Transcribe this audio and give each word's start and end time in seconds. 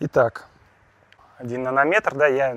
Итак, 0.00 0.48
один 1.38 1.62
нанометр, 1.62 2.16
да, 2.16 2.26
я 2.26 2.56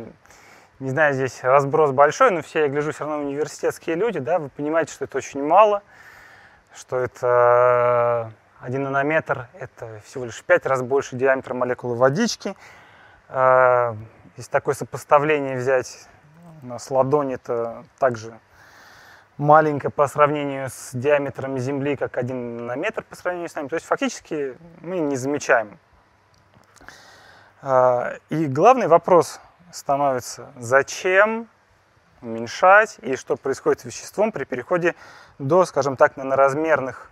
не 0.80 0.90
знаю, 0.90 1.14
здесь 1.14 1.44
разброс 1.44 1.92
большой, 1.92 2.32
но 2.32 2.42
все, 2.42 2.62
я 2.62 2.68
гляжу, 2.68 2.92
все 2.92 3.06
равно 3.06 3.20
университетские 3.20 3.96
люди, 3.96 4.20
да, 4.20 4.40
вы 4.40 4.50
понимаете, 4.50 4.92
что 4.92 5.06
это 5.06 5.20
очень 5.20 5.46
мало, 5.46 5.84
что 6.74 6.98
это 6.98 8.34
один 8.60 8.84
нанометр, 8.84 9.50
это 9.54 10.02
всего 10.04 10.26
лишь 10.26 10.38
в 10.38 10.44
5 10.46 10.66
раз 10.66 10.82
больше 10.82 11.16
диаметра 11.16 11.54
молекулы 11.54 11.96
водички. 11.96 12.56
А, 13.30 13.96
если 14.36 14.50
такое 14.50 14.74
сопоставление 14.74 15.58
взять, 15.58 16.08
у 16.64 16.66
нас 16.66 16.90
ладонь 16.90 17.34
это 17.34 17.86
также 18.00 18.40
маленькая 19.38 19.92
по 19.92 20.08
сравнению 20.08 20.70
с 20.72 20.90
диаметром 20.94 21.60
Земли, 21.60 21.98
как 21.98 22.18
один 22.18 22.58
нанометр 22.58 23.04
по 23.04 23.16
сравнению 23.16 23.50
с 23.50 23.54
нами. 23.54 23.68
То 23.68 23.76
есть 23.76 23.86
фактически 23.86 24.58
мы 24.82 24.98
не 24.98 25.18
замечаем. 25.18 25.78
А, 27.70 28.14
и 28.30 28.46
главный 28.46 28.88
вопрос 28.88 29.42
становится, 29.74 30.54
зачем 30.56 31.50
уменьшать 32.22 32.98
и 33.02 33.18
что 33.18 33.36
происходит 33.36 33.82
с 33.82 33.84
веществом 33.84 34.32
при 34.32 34.46
переходе 34.46 34.96
до, 35.38 35.66
скажем 35.66 35.98
так, 35.98 36.16
наноразмерных 36.16 37.12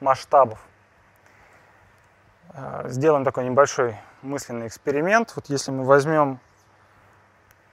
масштабов. 0.00 0.58
А, 2.50 2.86
сделаем 2.88 3.24
такой 3.24 3.46
небольшой 3.46 3.96
мысленный 4.20 4.66
эксперимент. 4.66 5.32
Вот 5.36 5.46
если 5.46 5.70
мы 5.70 5.84
возьмем 5.84 6.38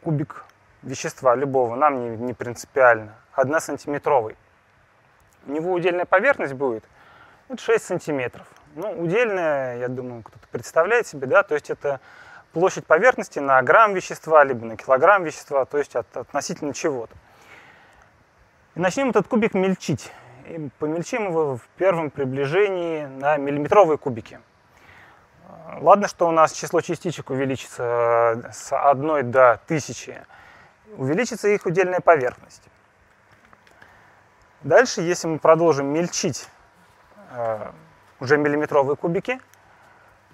кубик 0.01 0.45
вещества 0.83 1.35
любого, 1.35 1.75
нам 1.75 1.99
не, 1.99 2.15
не 2.15 2.33
принципиально, 2.33 3.13
1 3.33 3.59
сантиметровый. 3.59 4.37
У 5.45 5.51
него 5.51 5.73
удельная 5.73 6.05
поверхность 6.05 6.53
будет 6.53 6.85
вот 7.49 7.59
6 7.59 7.83
сантиметров. 7.83 8.47
Ну, 8.75 8.91
удельная, 8.91 9.77
я 9.77 9.87
думаю, 9.87 10.21
кто-то 10.21 10.45
представляет 10.51 11.07
себе, 11.07 11.27
да, 11.27 11.43
то 11.43 11.53
есть 11.53 11.69
это 11.69 12.01
площадь 12.51 12.85
поверхности 12.85 13.39
на 13.39 13.61
грамм 13.61 13.93
вещества, 13.93 14.43
либо 14.43 14.65
на 14.65 14.75
килограмм 14.75 15.23
вещества, 15.23 15.63
то 15.63 15.77
есть 15.77 15.95
от, 15.95 16.05
относительно 16.17 16.73
чего-то. 16.73 17.15
И 18.75 18.81
начнем 18.81 19.11
этот 19.11 19.29
кубик 19.29 19.53
мельчить. 19.53 20.11
И 20.49 20.69
помельчим 20.77 21.29
его 21.29 21.55
в 21.55 21.65
первом 21.77 22.11
приближении 22.11 23.05
на 23.05 23.37
миллиметровые 23.37 23.97
кубики. 23.97 24.41
Ладно, 25.79 26.09
что 26.09 26.27
у 26.27 26.31
нас 26.31 26.51
число 26.51 26.81
частичек 26.81 27.29
увеличится 27.29 28.51
с 28.51 28.73
1 28.73 29.31
до 29.31 29.53
1000, 29.53 30.25
увеличится 30.97 31.47
их 31.47 31.65
удельная 31.65 32.01
поверхность. 32.01 32.63
Дальше, 34.63 34.99
если 34.99 35.27
мы 35.27 35.39
продолжим 35.39 35.87
мельчить 35.87 36.49
э, 37.31 37.71
уже 38.19 38.37
миллиметровые 38.37 38.95
кубики, 38.95 39.39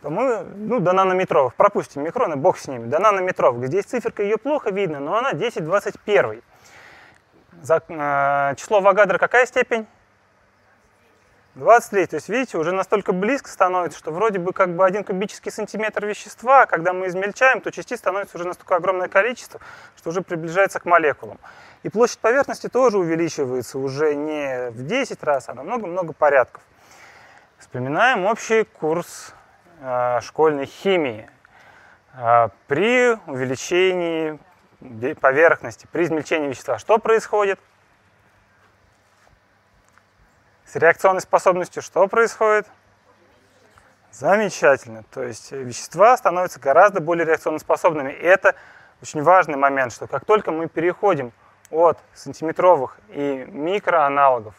то 0.01 0.09
мы 0.09 0.43
ну, 0.43 0.79
до 0.79 0.93
нанометровых, 0.93 1.53
пропустим 1.55 2.03
микроны, 2.03 2.35
бог 2.35 2.57
с 2.57 2.67
ними, 2.67 2.87
до 2.87 2.99
нанометровых. 2.99 3.67
Здесь 3.67 3.85
циферка 3.85 4.23
ее 4.23 4.37
плохо 4.37 4.71
видно, 4.71 4.99
но 4.99 5.17
она 5.17 5.33
10-21. 5.33 6.43
За, 7.61 7.81
э, 7.87 8.55
число 8.55 8.77
Авогадро 8.77 9.17
какая 9.19 9.45
степень? 9.45 9.85
23. 11.55 12.07
То 12.07 12.15
есть, 12.15 12.29
видите, 12.29 12.57
уже 12.57 12.71
настолько 12.71 13.11
близко 13.11 13.49
становится, 13.49 13.99
что 13.99 14.11
вроде 14.11 14.39
бы 14.39 14.53
как 14.53 14.73
бы 14.73 14.85
один 14.85 15.03
кубический 15.03 15.51
сантиметр 15.51 16.05
вещества, 16.05 16.63
а 16.63 16.65
когда 16.65 16.93
мы 16.93 17.07
измельчаем, 17.07 17.59
то 17.59 17.71
частиц 17.71 17.99
становится 17.99 18.37
уже 18.37 18.47
настолько 18.47 18.77
огромное 18.77 19.09
количество, 19.09 19.59
что 19.97 20.09
уже 20.09 20.21
приближается 20.21 20.79
к 20.79 20.85
молекулам. 20.85 21.39
И 21.83 21.89
площадь 21.89 22.19
поверхности 22.19 22.69
тоже 22.69 22.97
увеличивается 22.97 23.79
уже 23.79 24.15
не 24.15 24.69
в 24.71 24.85
10 24.85 25.21
раз, 25.23 25.49
а 25.49 25.53
на 25.53 25.63
много-много 25.63 26.13
порядков. 26.13 26.63
Вспоминаем 27.61 28.25
общий 28.25 28.63
курс 28.63 29.35
э, 29.81 30.19
школьной 30.21 30.65
химии. 30.65 31.29
Э, 32.15 32.49
при 32.65 33.15
увеличении 33.27 34.39
поверхности, 35.13 35.87
при 35.91 36.05
измельчении 36.05 36.47
вещества, 36.47 36.79
что 36.79 36.97
происходит? 36.97 37.59
С 40.65 40.75
реакционной 40.75 41.21
способностью 41.21 41.83
что 41.83 42.07
происходит? 42.07 42.67
Замечательно. 44.09 45.03
То 45.11 45.21
есть 45.21 45.51
вещества 45.51 46.17
становятся 46.17 46.59
гораздо 46.59 46.99
более 46.99 47.27
реакционно 47.27 47.59
способными. 47.59 48.11
И 48.11 48.23
это 48.23 48.55
очень 49.03 49.21
важный 49.21 49.55
момент, 49.55 49.93
что 49.93 50.07
как 50.07 50.25
только 50.25 50.51
мы 50.51 50.67
переходим 50.67 51.31
от 51.69 51.99
сантиметровых 52.15 52.97
и 53.09 53.45
микроаналогов 53.47 54.55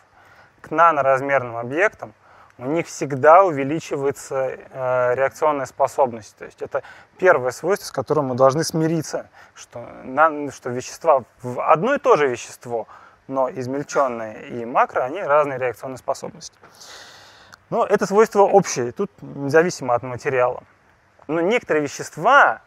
к 0.61 0.71
наноразмерным 0.71 1.57
объектам, 1.57 2.15
у 2.59 2.67
них 2.67 2.87
всегда 2.87 3.45
увеличивается 3.45 4.59
э, 4.71 5.15
реакционная 5.15 5.67
способность. 5.67 6.37
То 6.37 6.45
есть 6.45 6.63
это 6.63 6.83
первое 7.19 7.51
свойство, 7.51 7.87
с 7.87 7.93
которым 7.93 8.27
мы 8.27 8.35
должны 8.35 8.65
смириться, 8.65 9.29
что, 9.55 9.81
на, 10.05 10.51
что 10.51 10.71
вещества, 10.71 11.25
одно 11.59 11.95
и 11.95 11.99
то 11.99 12.17
же 12.17 12.29
вещество, 12.29 12.87
но 13.27 13.51
измельченные 13.51 14.49
и 14.49 14.65
макро, 14.65 15.03
они 15.03 15.23
разные 15.23 15.59
реакционные 15.59 15.99
способности. 15.99 16.57
Но 17.71 17.87
это 17.87 18.07
свойство 18.07 18.43
общее, 18.43 18.93
тут 18.93 19.11
независимо 19.23 19.95
от 19.95 20.03
материала. 20.03 20.63
Но 21.27 21.41
некоторые 21.41 21.85
вещества, 21.85 22.61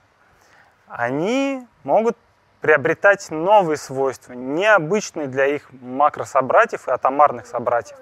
они 0.87 1.67
могут 1.83 2.17
приобретать 2.61 3.29
новые 3.29 3.77
свойства, 3.77 4.33
необычные 4.33 5.27
для 5.27 5.45
их 5.45 5.71
макрособратьев 5.71 6.87
и 6.87 6.91
атомарных 6.91 7.45
собратьев. 7.45 7.97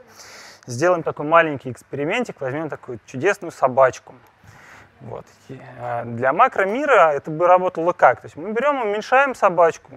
Сделаем 0.66 1.04
такой 1.04 1.26
маленький 1.26 1.72
экспериментик, 1.72 2.40
возьмем 2.40 2.70
такую 2.70 3.00
чудесную 3.06 3.52
собачку. 3.52 4.16
Вот. 5.02 5.26
Э, 5.50 6.04
для 6.06 6.32
макромира 6.32 7.12
это 7.12 7.30
бы 7.30 7.48
работало 7.48 7.92
как? 7.92 8.22
То 8.22 8.26
есть 8.26 8.38
мы 8.38 8.54
берем, 8.54 8.82
уменьшаем 8.82 9.36
собачку, 9.36 9.92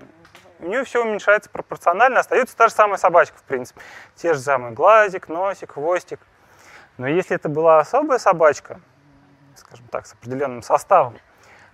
у 0.59 0.67
нее 0.67 0.85
все 0.85 1.05
уменьшается 1.05 1.51
пропорционально, 1.51 2.21
остается 2.21 2.57
та 2.57 2.69
же 2.69 2.75
самая 2.75 2.97
собачка, 2.97 3.37
в 3.39 3.43
принципе. 3.43 3.81
Те 4.17 4.35
же 4.35 4.41
самые 4.41 4.73
глазик, 4.73 5.29
носик, 5.29 5.73
хвостик. 5.73 6.21
Но 6.97 7.07
если 7.07 7.37
это 7.37 7.49
была 7.49 7.79
особая 7.79 8.19
собачка, 8.19 8.81
скажем 9.55 9.87
так, 9.89 10.07
с 10.07 10.15
определенным 10.15 10.63
составом, 10.63 11.15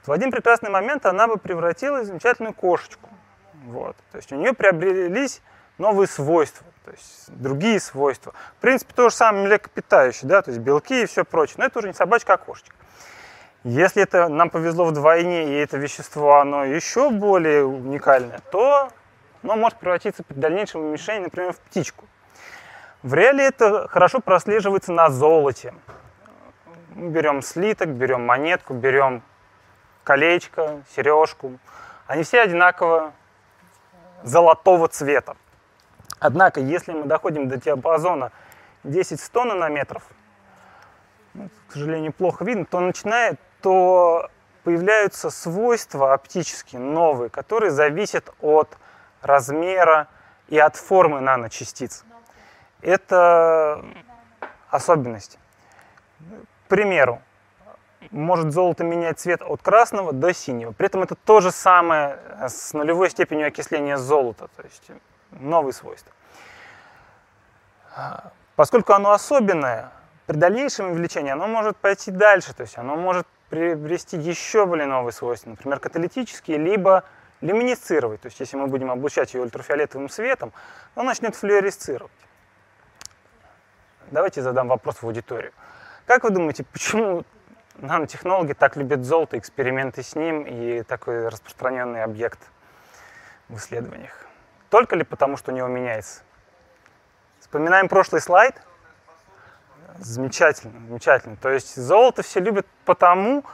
то 0.05 0.11
в 0.11 0.13
один 0.13 0.31
прекрасный 0.33 0.69
момент 0.69 1.07
она 1.07 1.29
бы 1.29 1.37
превратилась 1.37 2.05
в 2.05 2.07
замечательную 2.09 2.55
кошечку. 2.55 3.09
Вот. 3.67 3.97
То 4.11 4.17
есть 4.17 4.33
у 4.33 4.37
нее 4.37 4.53
приобрелись 4.53 5.41
новые 5.79 6.09
свойства, 6.09 6.67
то 6.85 6.91
есть 6.91 7.25
другие 7.29 7.79
свойства. 7.81 8.33
В 8.59 8.61
принципе, 8.61 8.93
то 8.95 9.09
же 9.09 9.15
самое 9.15 9.47
млекопитающее, 9.47 10.29
да, 10.29 10.43
то 10.43 10.51
есть 10.51 10.61
белки 10.61 11.03
и 11.03 11.07
все 11.07 11.25
прочее. 11.25 11.57
Но 11.59 11.65
это 11.65 11.79
уже 11.79 11.89
не 11.89 11.95
собачка, 11.95 12.35
а 12.35 12.37
кошечка. 12.37 12.75
Если 13.65 14.03
это 14.03 14.29
нам 14.29 14.51
повезло 14.51 14.87
вдвойне, 14.87 15.49
и 15.49 15.55
это 15.55 15.77
вещество, 15.77 16.41
оно 16.41 16.65
еще 16.65 17.11
более 17.11 17.65
уникальное, 17.65 18.41
то 18.51 18.91
оно 19.43 19.57
может 19.57 19.79
превратиться 19.79 20.25
при 20.25 20.35
дальнейшем 20.35 20.81
уменьшении, 20.81 21.25
например, 21.25 21.53
в 21.53 21.59
птичку. 21.59 22.07
В 23.03 23.15
реале 23.15 23.45
это 23.47 23.87
хорошо 23.89 24.21
прослеживается 24.21 24.93
на 24.93 25.11
золоте. 25.11 25.75
Берем 26.95 27.43
слиток, 27.43 27.89
берем 27.89 28.27
монетку, 28.27 28.75
берем 28.75 29.23
колечко, 30.05 30.83
сережку. 30.95 31.59
Они 32.07 32.25
все 32.25 32.41
одинаково 32.41 33.13
золотого 34.23 34.89
цвета. 34.89 35.37
Однако, 36.23 36.61
если 36.61 36.93
мы 36.93 37.07
доходим 37.07 37.49
до 37.49 37.57
диапазона 37.57 38.31
10-100 38.85 39.43
нанометров, 39.43 40.05
ну, 41.35 41.49
к 41.67 41.73
сожалению, 41.73 42.13
плохо 42.13 42.45
видно, 42.45 42.65
то 42.65 42.79
начинает, 42.79 43.41
то 43.61 44.31
появляются 44.63 45.31
свойства 45.31 46.15
оптические 46.15 46.81
новые, 46.81 47.29
которые 47.29 47.73
зависят 47.73 48.33
от 48.41 48.79
размера 49.21 50.07
и 50.47 50.57
от 50.59 50.77
формы 50.77 51.21
наночастиц. 51.21 52.05
Это 52.83 53.85
особенность. 54.71 55.41
К 56.21 56.69
примеру, 56.69 57.21
может 58.13 58.53
золото 58.53 58.85
менять 58.85 59.19
цвет 59.19 59.43
от 59.43 59.61
красного 59.61 60.13
до 60.13 60.33
синего. 60.33 60.71
При 60.71 60.87
этом 60.87 61.03
это 61.03 61.17
то 61.17 61.41
же 61.41 61.51
самое 61.51 62.21
с 62.47 62.73
нулевой 62.75 63.11
степенью 63.11 63.49
окисления 63.49 63.97
золота, 63.97 64.49
то 64.57 64.63
есть 64.63 64.93
новые 65.41 65.73
свойства. 65.73 66.13
Поскольку 68.57 68.93
оно 68.93 69.13
особенное, 69.13 69.91
при 70.27 70.37
дальнейшем 70.37 70.93
увеличении 70.93 71.31
оно 71.31 71.47
может 71.47 71.77
пойти 71.77 72.11
дальше, 72.11 72.55
то 72.55 72.63
есть 72.63 72.79
оно 72.79 72.97
может 72.97 73.27
приобрести 73.51 74.17
еще 74.17 74.65
более 74.67 74.87
новые 74.87 75.13
свойства, 75.13 75.51
например, 75.51 75.79
каталитические, 75.79 76.59
либо 76.59 77.05
люминесцировать. 77.43 78.21
То 78.23 78.27
есть 78.27 78.41
если 78.41 78.57
мы 78.57 78.67
будем 78.67 78.91
облучать 78.91 79.35
ее 79.35 79.43
ультрафиолетовым 79.43 80.09
светом, 80.09 80.53
он 80.95 81.07
начнет 81.07 81.37
флюоресцировать. 81.37 82.13
Давайте 84.11 84.43
задам 84.43 84.69
вопрос 84.69 85.03
в 85.03 85.05
аудиторию. 85.05 85.53
Как 86.07 86.25
вы 86.25 86.31
думаете, 86.31 86.65
почему 86.65 87.25
нанотехнологи 87.77 88.53
так 88.53 88.77
любят 88.77 89.05
золото, 89.05 89.39
эксперименты 89.39 90.03
с 90.03 90.15
ним 90.15 90.45
и 90.45 90.83
такой 90.83 91.29
распространенный 91.29 92.05
объект 92.05 92.39
в 93.49 93.57
исследованиях? 93.57 94.22
Только 94.73 94.97
ли 94.97 95.05
потому, 95.05 95.37
что 95.37 95.53
у 95.53 95.55
него 95.55 95.69
меняется? 95.69 96.23
Вспоминаем 97.41 97.89
прошлый 97.89 98.23
слайд. 98.23 98.55
Замечательно, 99.99 100.81
замечательно. 100.89 101.37
То 101.37 101.51
есть 101.51 101.77
золото 101.77 102.23
все 102.23 102.41
любят 102.41 102.67
потому, 102.87 103.45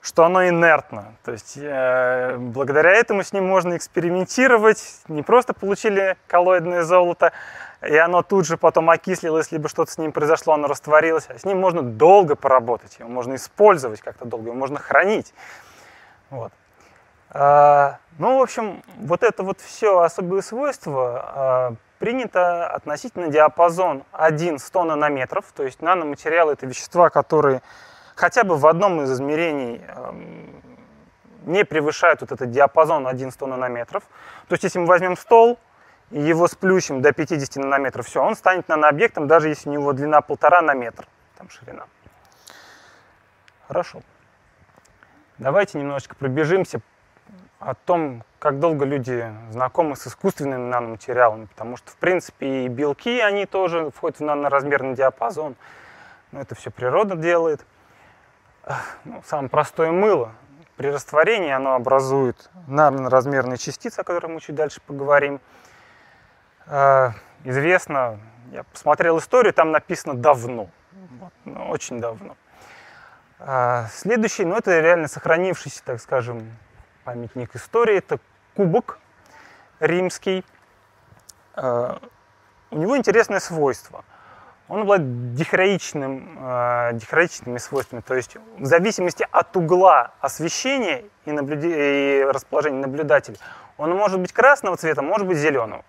что 0.00 0.24
оно 0.24 0.48
инертно. 0.48 1.14
То 1.24 1.30
есть 1.30 1.56
э, 1.56 2.34
благодаря 2.36 2.90
этому 2.90 3.22
с 3.22 3.32
ним 3.32 3.46
можно 3.46 3.76
экспериментировать. 3.76 5.02
Не 5.06 5.22
просто 5.22 5.54
получили 5.54 6.16
коллоидное 6.26 6.82
золото, 6.82 7.30
и 7.80 7.96
оно 7.96 8.24
тут 8.24 8.44
же 8.44 8.56
потом 8.56 8.90
окислилось, 8.90 9.52
либо 9.52 9.68
что-то 9.68 9.92
с 9.92 9.98
ним 9.98 10.10
произошло, 10.10 10.54
оно 10.54 10.66
растворилось. 10.66 11.28
А 11.28 11.38
с 11.38 11.44
ним 11.44 11.60
можно 11.60 11.82
долго 11.82 12.34
поработать, 12.34 12.98
его 12.98 13.08
можно 13.08 13.36
использовать 13.36 14.00
как-то 14.00 14.24
долго, 14.24 14.46
его 14.46 14.56
можно 14.56 14.80
хранить. 14.80 15.32
Вот. 16.30 16.52
А, 17.30 17.98
ну, 18.18 18.38
в 18.38 18.42
общем, 18.42 18.82
вот 18.98 19.22
это 19.22 19.42
вот 19.42 19.60
все 19.60 20.00
особые 20.00 20.42
свойства 20.42 21.22
а, 21.24 21.74
принято 21.98 22.66
относительно 22.68 23.28
диапазон 23.28 24.04
1-100 24.12 24.84
нанометров, 24.84 25.46
то 25.54 25.62
есть 25.62 25.82
наноматериалы 25.82 26.52
это 26.52 26.66
вещества, 26.66 27.10
которые 27.10 27.62
хотя 28.14 28.44
бы 28.44 28.56
в 28.56 28.66
одном 28.66 29.02
из 29.02 29.12
измерений 29.12 29.80
эм, 29.86 30.62
не 31.44 31.64
превышают 31.64 32.20
вот 32.20 32.32
этот 32.32 32.50
диапазон 32.50 33.06
1-100 33.06 33.46
нанометров. 33.46 34.04
То 34.48 34.54
есть 34.54 34.64
если 34.64 34.78
мы 34.78 34.86
возьмем 34.86 35.16
стол 35.16 35.58
и 36.10 36.20
его 36.20 36.48
сплющим 36.48 37.02
до 37.02 37.12
50 37.12 37.56
нанометров, 37.56 38.06
все, 38.06 38.22
он 38.22 38.36
станет 38.36 38.68
нанообъектом, 38.68 39.26
даже 39.26 39.48
если 39.48 39.68
у 39.68 39.72
него 39.72 39.92
длина 39.92 40.20
полтора 40.20 40.62
на 40.62 40.74
метр, 40.74 41.06
там 41.36 41.48
ширина. 41.50 41.84
Хорошо. 43.68 44.00
Давайте 45.38 45.78
немножечко 45.78 46.14
пробежимся 46.16 46.80
о 47.58 47.74
том, 47.74 48.22
как 48.38 48.60
долго 48.60 48.84
люди 48.84 49.32
знакомы 49.50 49.96
с 49.96 50.06
искусственными 50.06 50.68
наноматериалами, 50.68 51.46
потому 51.46 51.76
что, 51.76 51.90
в 51.90 51.96
принципе, 51.96 52.64
и 52.64 52.68
белки, 52.68 53.20
они 53.20 53.46
тоже 53.46 53.90
входят 53.90 54.18
в 54.18 54.22
наноразмерный 54.22 54.94
диапазон. 54.94 55.56
Но 56.32 56.40
это 56.40 56.54
все 56.54 56.70
природа 56.70 57.16
делает. 57.16 57.64
Ну, 59.04 59.22
самое 59.24 59.48
простое 59.48 59.90
мыло. 59.90 60.32
При 60.76 60.88
растворении 60.88 61.50
оно 61.50 61.74
образует 61.74 62.50
наноразмерные 62.66 63.56
частицы, 63.56 64.00
о 64.00 64.04
которых 64.04 64.30
мы 64.30 64.40
чуть 64.40 64.54
дальше 64.54 64.80
поговорим. 64.86 65.40
А, 66.66 67.12
известно, 67.44 68.18
я 68.52 68.64
посмотрел 68.64 69.18
историю, 69.18 69.54
там 69.54 69.70
написано 69.70 70.14
давно, 70.14 70.68
вот, 71.20 71.32
ну, 71.44 71.68
очень 71.70 72.00
давно. 72.00 72.36
А, 73.38 73.86
следующий, 73.92 74.44
ну 74.44 74.56
это 74.56 74.80
реально 74.80 75.08
сохранившийся, 75.08 75.82
так 75.84 76.00
скажем, 76.00 76.56
памятник 77.06 77.54
истории, 77.54 77.98
это 77.98 78.18
кубок 78.56 78.98
римский. 79.78 80.44
А, 81.54 82.00
у 82.72 82.78
него 82.78 82.96
интересное 82.96 83.38
свойство. 83.38 84.04
Он 84.68 84.80
обладает 84.80 85.34
дихроичным, 85.34 86.36
э, 86.40 86.90
дихроичными 86.94 87.58
свойствами, 87.58 88.00
то 88.00 88.16
есть 88.16 88.36
в 88.58 88.64
зависимости 88.64 89.24
от 89.30 89.56
угла 89.56 90.10
освещения 90.20 91.04
и, 91.24 91.30
наблюд... 91.30 91.60
и 91.62 92.26
расположения 92.28 92.80
наблюдателя, 92.80 93.36
он 93.76 93.92
может 93.92 94.18
быть 94.18 94.32
красного 94.32 94.76
цвета, 94.76 95.02
может 95.02 95.28
быть 95.28 95.38
зеленого. 95.38 95.84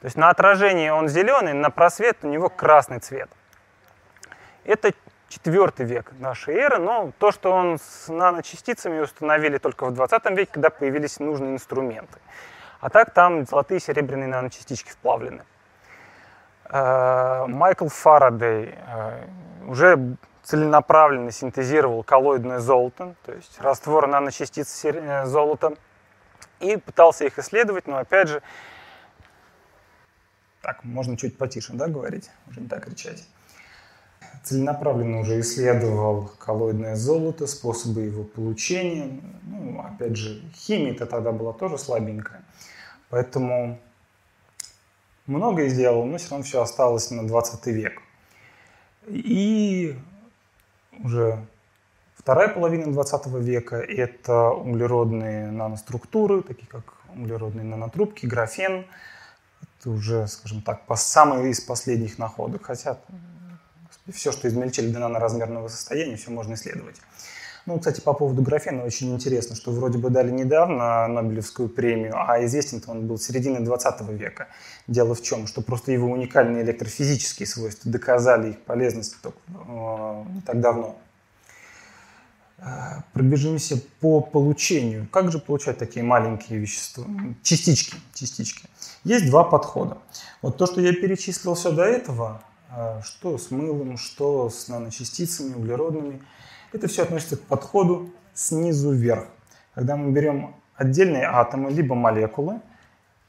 То 0.00 0.04
есть 0.04 0.18
на 0.18 0.28
отражении 0.28 0.90
он 0.90 1.08
зеленый, 1.08 1.54
на 1.54 1.70
просвет 1.70 2.18
у 2.24 2.28
него 2.28 2.50
красный 2.50 2.98
цвет. 2.98 3.30
Это 4.64 4.92
четвертый 5.28 5.86
век 5.86 6.12
нашей 6.18 6.54
эры, 6.54 6.78
но 6.78 7.12
то, 7.18 7.30
что 7.30 7.52
он 7.52 7.78
с 7.78 8.08
наночастицами 8.08 9.00
установили 9.00 9.58
только 9.58 9.86
в 9.86 9.94
20 9.94 10.30
веке, 10.30 10.50
когда 10.52 10.70
появились 10.70 11.20
нужные 11.20 11.52
инструменты. 11.52 12.18
А 12.80 12.90
так 12.90 13.12
там 13.12 13.46
золотые 13.46 13.78
и 13.78 13.80
серебряные 13.80 14.28
наночастички 14.28 14.90
вплавлены. 14.90 15.42
Э, 16.70 17.46
Майкл 17.46 17.88
Фарадей 17.88 18.74
э, 18.74 19.26
уже 19.66 20.16
целенаправленно 20.42 21.30
синтезировал 21.30 22.02
коллоидное 22.02 22.58
золото, 22.60 23.14
то 23.26 23.32
есть 23.32 23.60
раствор 23.60 24.06
наночастиц 24.06 24.84
э, 24.84 25.26
золота, 25.26 25.74
и 26.60 26.76
пытался 26.76 27.26
их 27.26 27.38
исследовать, 27.38 27.86
но 27.86 27.98
опять 27.98 28.28
же, 28.28 28.42
так, 30.62 30.82
можно 30.84 31.16
чуть 31.16 31.36
потише, 31.38 31.72
да, 31.74 31.86
говорить, 31.86 32.30
уже 32.48 32.60
не 32.60 32.68
так 32.68 32.84
кричать 32.84 33.24
целенаправленно 34.44 35.20
уже 35.20 35.40
исследовал 35.40 36.30
коллоидное 36.38 36.96
золото, 36.96 37.46
способы 37.46 38.02
его 38.02 38.24
получения. 38.24 39.20
Ну, 39.42 39.80
опять 39.80 40.16
же, 40.16 40.42
химия-то 40.54 41.06
тогда 41.06 41.32
была 41.32 41.52
тоже 41.52 41.78
слабенькая. 41.78 42.42
Поэтому 43.10 43.78
многое 45.26 45.68
сделал, 45.68 46.04
но 46.04 46.18
все 46.18 46.30
равно 46.30 46.44
все 46.44 46.62
осталось 46.62 47.10
на 47.10 47.26
20 47.26 47.66
век. 47.66 48.02
И 49.06 49.96
уже 51.02 51.44
вторая 52.16 52.48
половина 52.48 52.92
20 52.92 53.26
века– 53.26 53.76
это 53.76 54.50
углеродные 54.50 55.50
наноструктуры, 55.50 56.42
такие 56.42 56.66
как 56.66 56.94
углеродные 57.14 57.64
нанотрубки, 57.64 58.26
графен. 58.26 58.86
Это 59.80 59.90
уже, 59.90 60.26
скажем 60.26 60.62
так, 60.62 60.82
самые 60.96 61.50
из 61.50 61.60
последних 61.60 62.18
находок, 62.18 62.64
хотя 62.66 62.98
все, 64.12 64.32
что 64.32 64.48
измельчили 64.48 64.90
до 64.90 64.98
наноразмерного 64.98 65.68
состояния, 65.68 66.16
все 66.16 66.30
можно 66.30 66.54
исследовать. 66.54 66.96
Ну, 67.68 67.78
кстати, 67.78 68.00
по 68.00 68.14
поводу 68.14 68.40
графена 68.40 68.82
очень 68.82 69.14
интересно, 69.14 69.54
что 69.54 69.72
вроде 69.72 69.98
бы 69.98 70.08
дали 70.08 70.30
недавно 70.30 71.06
Нобелевскую 71.06 71.68
премию, 71.68 72.14
а 72.16 72.42
известен 72.46 72.82
он 72.86 73.06
был 73.06 73.18
середины 73.18 73.60
20 73.60 74.08
века. 74.12 74.48
Дело 74.86 75.14
в 75.14 75.20
чем, 75.20 75.46
что 75.46 75.60
просто 75.60 75.92
его 75.92 76.10
уникальные 76.10 76.62
электрофизические 76.62 77.46
свойства 77.46 77.92
доказали 77.92 78.52
их 78.52 78.58
полезность 78.60 79.20
только, 79.20 79.38
э, 79.48 80.24
не 80.32 80.40
так 80.40 80.60
давно. 80.62 80.96
Э, 82.56 83.02
пробежимся 83.12 83.78
по 84.00 84.22
получению. 84.22 85.06
Как 85.12 85.30
же 85.30 85.38
получать 85.38 85.76
такие 85.76 86.02
маленькие 86.02 86.58
вещества? 86.58 87.04
Частички, 87.42 87.96
частички. 88.14 88.66
Есть 89.04 89.26
два 89.26 89.44
подхода. 89.44 89.98
Вот 90.40 90.56
то, 90.56 90.66
что 90.66 90.80
я 90.80 90.94
перечислил 90.94 91.54
все 91.54 91.70
до 91.70 91.82
этого, 91.82 92.42
что 93.02 93.38
с 93.38 93.50
мылом, 93.50 93.96
что 93.96 94.50
с 94.50 94.68
наночастицами, 94.68 95.54
углеродными– 95.54 96.22
это 96.72 96.86
все 96.88 97.02
относится 97.02 97.36
к 97.36 97.42
подходу 97.42 98.10
снизу 98.34 98.92
вверх. 98.92 99.26
Когда 99.74 99.96
мы 99.96 100.12
берем 100.12 100.54
отдельные 100.76 101.24
атомы, 101.24 101.70
либо 101.70 101.94
молекулы, 101.94 102.60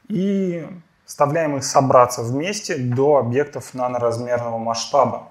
и 0.08 0.66
вставляем 1.04 1.56
их 1.56 1.64
собраться 1.64 2.22
вместе 2.22 2.76
до 2.76 3.16
объектов 3.16 3.74
наноразмерного 3.74 4.58
масштаба. 4.58 5.30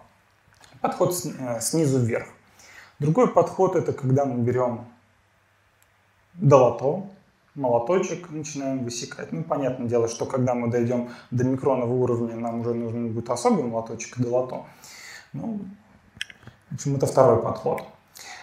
Подход 0.82 1.14
э, 1.26 1.60
снизу 1.62 2.00
вверх. 2.00 2.28
Другой 3.00 3.32
подход 3.32 3.76
это 3.76 3.94
когда 3.94 4.26
мы 4.26 4.42
берем 4.42 4.86
долото, 6.34 7.10
молоточек, 7.60 8.30
начинаем 8.32 8.84
высекать. 8.84 9.32
Ну, 9.32 9.44
понятное 9.44 9.88
дело, 9.88 10.08
что 10.08 10.26
когда 10.26 10.56
мы 10.56 10.72
дойдем 10.72 11.10
до 11.30 11.44
микронного 11.44 11.94
уровня, 11.94 12.36
нам 12.36 12.62
уже 12.62 12.74
нужен 12.74 13.12
будет 13.14 13.30
особый 13.30 13.64
молоточек 13.64 14.18
долото. 14.18 14.64
Ну, 15.34 15.60
в 16.72 16.76
общем, 16.76 16.96
это 16.96 17.06
второй 17.06 17.42
подход. 17.42 17.84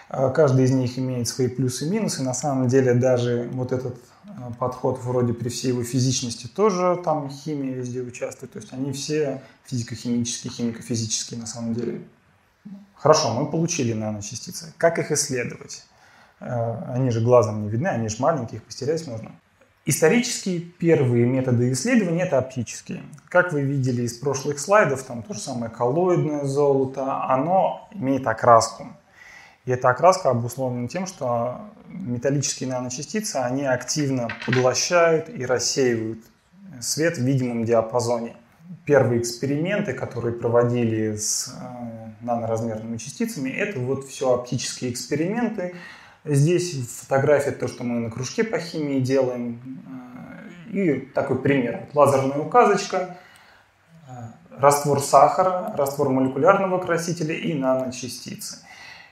А 0.08 0.30
каждый 0.30 0.64
из 0.64 0.70
них 0.70 0.98
имеет 0.98 1.26
свои 1.26 1.48
плюсы 1.48 1.86
и 1.86 1.90
минусы. 1.90 2.22
На 2.22 2.34
самом 2.34 2.68
деле 2.68 2.94
даже 2.94 3.48
вот 3.52 3.72
этот 3.72 3.98
а, 4.24 4.52
подход 4.58 5.00
вроде 5.02 5.32
при 5.32 5.48
всей 5.48 5.68
его 5.68 5.82
физичности 5.82 6.46
тоже 6.46 7.00
там 7.04 7.28
химия 7.28 7.74
везде 7.74 8.02
участвует. 8.02 8.52
То 8.52 8.58
есть 8.60 8.72
они 8.72 8.92
все 8.92 9.42
физико-химические, 9.64 10.52
химико-физические 10.52 11.40
на 11.40 11.46
самом 11.46 11.74
деле. 11.74 12.02
Хорошо, 12.94 13.34
мы 13.34 13.50
получили 13.50 13.94
наночастицы. 13.94 14.72
Как 14.78 14.98
их 14.98 15.10
исследовать? 15.10 15.84
А, 16.40 16.92
они 16.94 17.10
же 17.10 17.20
глазом 17.20 17.62
не 17.62 17.68
видны, 17.68 17.88
они 17.88 18.08
же 18.08 18.16
маленькие, 18.18 18.58
их 18.58 18.64
постерять 18.64 19.06
можно. 19.06 19.32
Исторически 19.88 20.58
первые 20.58 21.26
методы 21.26 21.70
исследования 21.70 22.24
это 22.24 22.38
оптические. 22.38 23.02
Как 23.28 23.52
вы 23.52 23.62
видели 23.62 24.02
из 24.02 24.14
прошлых 24.18 24.58
слайдов, 24.58 25.04
там 25.04 25.22
то 25.22 25.32
же 25.32 25.40
самое 25.40 25.70
коллоидное 25.70 26.44
золото, 26.44 27.22
оно 27.24 27.88
имеет 27.92 28.26
окраску. 28.26 28.88
И 29.64 29.70
эта 29.70 29.90
окраска 29.90 30.30
обусловлена 30.30 30.88
тем, 30.88 31.06
что 31.06 31.60
металлические 31.88 32.68
наночастицы, 32.68 33.36
они 33.36 33.64
активно 33.64 34.28
поглощают 34.44 35.28
и 35.28 35.46
рассеивают 35.46 36.18
свет 36.80 37.16
в 37.16 37.22
видимом 37.22 37.64
диапазоне. 37.64 38.36
Первые 38.84 39.20
эксперименты, 39.20 39.92
которые 39.92 40.34
проводили 40.34 41.14
с 41.16 41.48
э, 41.48 42.24
наноразмерными 42.24 42.96
частицами, 42.96 43.50
это 43.50 43.78
вот 43.78 44.06
все 44.08 44.34
оптические 44.34 44.90
эксперименты. 44.90 45.74
Здесь 46.26 46.76
фотография 46.88 47.52
то, 47.52 47.68
что 47.68 47.84
мы 47.84 48.00
на 48.00 48.10
кружке 48.10 48.42
по 48.42 48.58
химии 48.58 48.98
делаем. 48.98 49.60
Э, 50.72 50.76
и 50.76 51.00
такой 51.00 51.38
пример. 51.38 51.88
Лазерная 51.94 52.38
указочка, 52.38 53.16
э, 54.08 54.12
раствор 54.58 55.00
сахара, 55.00 55.72
раствор 55.76 56.08
молекулярного 56.08 56.78
красителя 56.78 57.34
и 57.34 57.54
наночастицы. 57.54 58.58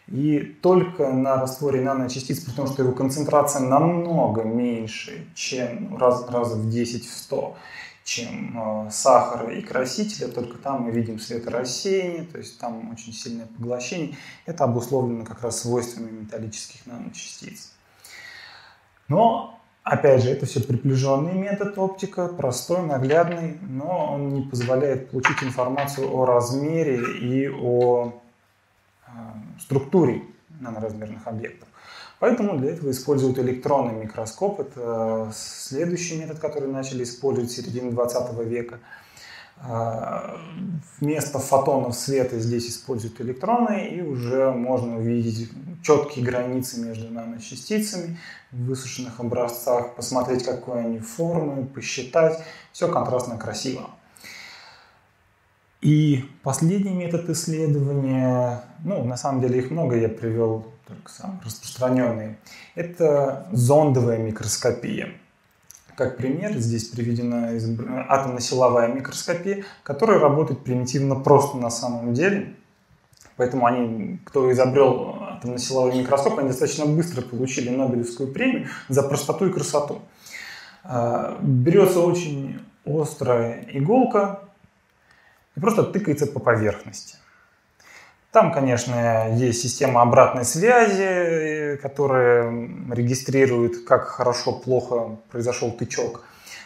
И 0.09 0.41
только 0.41 1.11
на 1.11 1.41
растворе 1.41 1.81
наночастиц, 1.81 2.41
потому 2.41 2.67
что 2.67 2.83
его 2.83 2.93
концентрация 2.93 3.63
намного 3.63 4.43
меньше, 4.43 5.27
чем 5.35 5.97
раз, 5.97 6.29
раз 6.29 6.53
в 6.53 6.69
10, 6.69 7.07
в 7.07 7.17
100, 7.17 7.57
чем 8.05 8.89
сахар 8.91 9.51
и 9.51 9.63
красители, 9.63 10.31
только 10.31 10.59
там 10.59 10.83
мы 10.83 10.91
видим 10.91 11.19
светорассеяние, 11.19 12.25
то 12.25 12.39
есть 12.39 12.59
там 12.59 12.93
очень 12.93 13.13
сильное 13.13 13.47
поглощение. 13.47 14.17
Это 14.45 14.65
обусловлено 14.65 15.25
как 15.25 15.43
раз 15.43 15.61
свойствами 15.61 16.11
металлических 16.11 16.87
наночастиц. 16.87 17.73
Но 19.09 19.59
Опять 19.85 20.23
же, 20.23 20.31
это 20.31 20.47
все 20.47 20.63
приближенный 20.63 21.35
метод 21.35 21.77
оптика, 21.77 22.29
простой, 22.29 22.87
наглядный, 22.87 23.59
но 23.61 24.15
он 24.15 24.33
не 24.33 24.41
позволяет 24.41 25.11
получить 25.11 25.43
информацию 25.43 26.11
о 26.11 26.25
размере 26.25 27.03
и 27.21 27.51
о 27.51 28.15
э, 29.07 29.11
структуре 29.61 30.23
наноразмерных 30.59 31.27
объектов. 31.27 31.69
Поэтому 32.25 32.59
для 32.59 32.71
этого 32.71 32.91
используют 32.91 33.39
электронный 33.39 33.93
микроскоп. 33.93 34.61
Это 34.61 35.31
следующий 35.35 36.17
метод, 36.17 36.39
который 36.39 36.73
начали 36.73 37.03
использовать 37.03 37.51
в 37.51 37.55
середине 37.55 37.91
20 37.91 38.33
века– 38.47 38.81
а, 39.57 40.37
вместо 41.01 41.39
фотонов 41.39 41.95
света 41.95 42.39
здесь 42.39 42.69
используют 42.69 43.21
электроны, 43.21 43.89
и 43.89 44.03
уже 44.03 44.51
можно 44.51 44.99
увидеть 44.99 45.51
четкие 45.83 46.25
границы 46.25 46.81
между 46.81 47.13
наночастицами 47.13 48.19
в 48.51 48.65
высушенных 48.65 49.21
образцах, 49.21 49.95
посмотреть, 49.95 50.45
какой 50.45 50.81
они 50.81 50.99
формы, 50.99 51.67
посчитать. 51.67 52.43
Все 52.73 52.89
контрастно 52.89 53.39
красиво. 53.39 53.91
И 55.81 56.25
последний 56.43 56.95
метод 56.95 57.29
исследования, 57.31 58.65
ну, 58.85 59.05
на 59.05 59.17
самом 59.17 59.41
деле 59.41 59.59
их 59.59 59.71
много, 59.71 59.97
я 59.97 60.09
привел 60.09 60.74
только 60.87 61.11
самые 61.11 61.41
распространенные, 61.45 62.39
это 62.75 63.47
зондовая 63.53 64.19
микроскопия. 64.19 65.15
Как 65.97 66.17
пример 66.17 66.53
здесь 66.55 66.89
приведена 66.89 67.51
атомно-силовая 68.09 68.89
микроскопия, 68.89 69.65
которая 69.83 70.19
работает 70.19 70.65
примитивно 70.65 71.15
просто 71.15 71.57
на 71.57 71.71
самом 71.71 72.15
деле. 72.15 72.57
Поэтому 73.37 73.67
они, 73.67 74.21
кто 74.25 74.51
изобрел 74.53 75.17
атомно-силовой 75.21 75.99
микроскоп, 75.99 76.39
они 76.39 76.49
достаточно 76.49 76.87
быстро 76.87 77.23
получили 77.23 77.69
Нобелевскую 77.69 78.33
премию 78.33 78.69
за 78.89 79.03
простоту 79.03 79.47
и 79.47 79.53
красоту. 79.53 80.03
А, 80.85 81.39
берется 81.41 82.01
очень 82.01 82.61
острая 82.85 83.67
иголка 83.71 84.41
и 85.57 85.61
просто 85.61 85.85
тыкается 85.85 86.27
по 86.27 86.41
поверхности. 86.41 87.17
Там, 88.35 88.51
конечно, 88.51 89.33
есть 89.37 89.63
система 89.63 90.03
обратной 90.03 90.45
связи, 90.45 91.77
которая 91.81 92.69
регистрирует, 92.91 93.85
как 93.85 94.09
хорошо-плохо 94.09 95.19
произошел 95.31 95.71
тычок. 95.71 96.25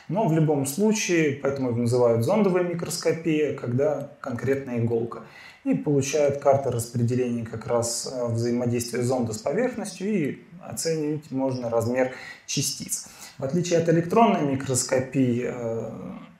Но 0.08 0.26
в 0.26 0.32
любом 0.32 0.64
случае, 0.64 1.38
поэтому 1.42 1.68
его 1.68 1.80
называют 1.80 2.24
зондовая 2.24 2.62
микроскопия, 2.62 3.54
когда 3.54 4.12
конкретная 4.20 4.78
иголка. 4.78 5.24
И 5.64 5.74
получают 5.74 6.38
карты 6.38 6.70
распределения 6.70 7.44
как 7.44 7.66
раз 7.66 8.10
э, 8.10 8.28
взаимодействия 8.28 9.02
зонда 9.02 9.34
с 9.34 9.38
поверхностью 9.38 10.08
и 10.08 10.38
оценивать 10.66 11.30
можно 11.30 11.68
размер 11.68 12.12
частиц. 12.46 13.08
В 13.36 13.44
отличие 13.44 13.80
от 13.80 13.90
электронной 13.90 14.40
микроскопии, 14.50 15.50
э, 15.52 15.90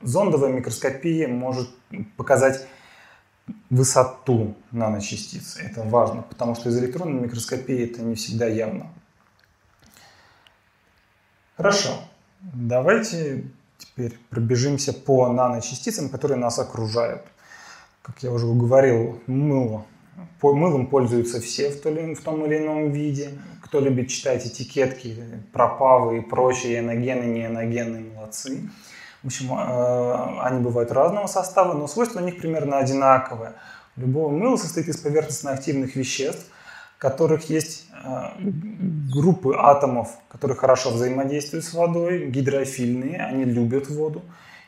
зондовая 0.00 0.52
микроскопия 0.52 1.28
может 1.28 1.68
показать 2.16 2.66
высоту 3.70 4.54
наночастиц. 4.72 5.56
Это 5.56 5.82
важно, 5.82 6.22
потому 6.22 6.54
что 6.54 6.68
из 6.70 6.78
электронной 6.78 7.22
микроскопии 7.22 7.84
это 7.84 8.02
не 8.02 8.14
всегда 8.14 8.46
явно. 8.46 8.90
Хорошо. 11.56 11.90
Давайте 12.40 13.44
теперь 13.78 14.16
пробежимся 14.30 14.92
по 14.92 15.28
наночастицам, 15.32 16.08
которые 16.08 16.38
нас 16.38 16.58
окружают. 16.58 17.24
Как 18.02 18.22
я 18.22 18.30
уже 18.30 18.46
говорил, 18.46 19.20
мыло. 19.26 19.84
Мылом 20.40 20.86
пользуются 20.86 21.40
все 21.40 21.70
в 21.70 21.80
том 21.80 22.44
или 22.46 22.58
ином 22.58 22.90
виде. 22.92 23.38
Кто 23.62 23.80
любит 23.80 24.08
читать 24.08 24.46
этикетки, 24.46 25.42
пропавы 25.52 26.18
и 26.18 26.20
прочие, 26.20 26.78
ионогены, 26.78 27.24
неоногены, 27.24 28.12
молодцы. 28.14 28.70
В 29.22 29.26
общем, 29.26 29.52
э, 29.52 30.40
они 30.42 30.60
бывают 30.60 30.92
разного 30.92 31.26
состава, 31.26 31.74
но 31.74 31.86
свойства 31.88 32.20
у 32.20 32.24
них 32.24 32.38
примерно 32.38 32.78
одинаковые. 32.78 33.54
Любого 33.96 34.30
мыла 34.30 34.56
состоит 34.56 34.88
из 34.88 34.96
поверхностно 34.96 35.50
активных 35.50 35.96
веществ, 35.96 36.46
в 36.96 37.00
которых 37.00 37.50
есть 37.50 37.86
э, 37.92 38.40
группы 39.12 39.54
атомов, 39.56 40.10
которые 40.28 40.56
хорошо 40.56 40.90
взаимодействуют 40.90 41.64
с 41.64 41.74
водой, 41.74 42.26
гидрофильные, 42.26 43.18
они 43.18 43.44
любят 43.44 43.88
воду. 43.88 44.22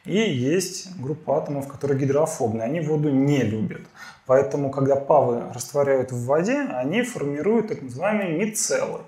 И 0.05 0.19
есть 0.19 0.97
группа 0.99 1.39
атомов, 1.39 1.69
которые 1.69 2.01
гидрофобные, 2.01 2.65
они 2.65 2.81
воду 2.81 3.11
не 3.11 3.43
любят. 3.43 3.83
Поэтому, 4.27 4.71
когда 4.71 4.97
павы 4.97 5.43
растворяют 5.53 6.11
в 6.11 6.25
воде, 6.25 6.59
они 6.73 7.03
формируют 7.03 7.69
так 7.69 7.83
называемые 7.83 8.39
мицеллы. 8.39 9.01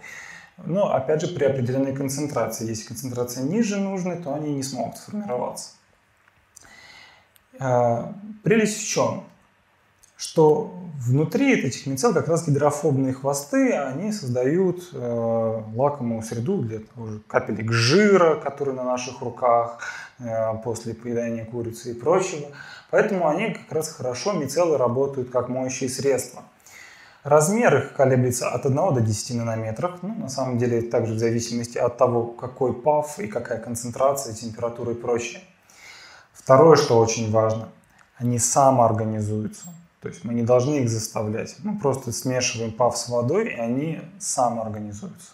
Но, 0.59 0.93
опять 0.93 1.21
же, 1.21 1.29
при 1.29 1.45
определенной 1.45 1.95
концентрации. 1.95 2.69
Если 2.69 2.87
концентрация 2.87 3.45
ниже 3.45 3.79
нужной, 3.79 4.17
то 4.17 4.35
они 4.35 4.55
не 4.55 4.63
смогут 4.63 4.97
сформироваться. 4.97 5.71
А, 7.59 8.15
прелесть 8.43 8.79
в 8.79 8.87
чем? 8.87 9.25
Что 10.17 10.73
внутри 10.99 11.59
этих 11.59 11.87
мицел 11.87 12.15
как 12.15 12.29
раз 12.29 12.47
гидрофобные 12.47 13.13
хвосты, 13.13 13.73
они 13.73 14.13
создают 14.13 14.91
э, 14.93 15.63
лакомую 15.75 16.23
среду 16.23 16.59
для 16.63 16.79
того 16.79 17.07
же 17.09 17.21
капелек 17.27 17.73
жира, 17.73 18.37
которые 18.37 18.77
на 18.77 18.85
наших 18.85 19.21
руках 19.21 19.81
э, 20.21 20.55
после 20.63 20.95
поедания 20.95 21.45
курицы 21.45 21.91
и 21.91 21.95
прочего. 21.95 22.47
Поэтому 22.91 23.27
они 23.27 23.55
как 23.55 23.73
раз 23.73 23.93
хорошо, 23.93 24.33
мицеллы 24.33 24.79
работают 24.79 25.31
как 25.31 25.49
моющие 25.49 25.89
средства. 25.89 26.45
Размер 27.25 27.77
их 27.77 27.93
колеблется 27.93 28.51
от 28.51 28.67
1 28.67 28.95
до 28.95 29.01
10 29.01 29.37
нанометров. 29.37 29.99
Ну, 30.03 30.15
на 30.15 30.29
самом 30.29 30.59
деле, 30.59 30.83
также 30.83 31.15
в 31.15 31.19
зависимости 31.19 31.79
от 31.79 31.97
того, 31.97 32.27
какой 32.27 32.75
ПАФ 32.75 33.21
и 33.21 33.29
какая 33.29 33.59
концентрация, 33.59 34.35
температура 34.35 34.91
и 34.91 34.95
прочее. 34.95 35.41
Второе, 36.33 36.77
что 36.77 36.99
очень 36.99 37.31
важно, 37.31 37.69
они 38.17 38.41
самоорганизуются. 38.41 39.67
То 40.01 40.09
есть 40.09 40.25
мы 40.25 40.35
не 40.35 40.43
должны 40.43 40.81
их 40.81 40.91
заставлять. 40.91 41.55
Мы 41.63 41.79
просто 41.79 42.11
смешиваем 42.11 42.73
ПАФ 42.73 42.97
с 42.97 43.09
водой, 43.09 43.51
и 43.51 43.57
они 43.57 44.01
самоорганизуются. 44.19 45.31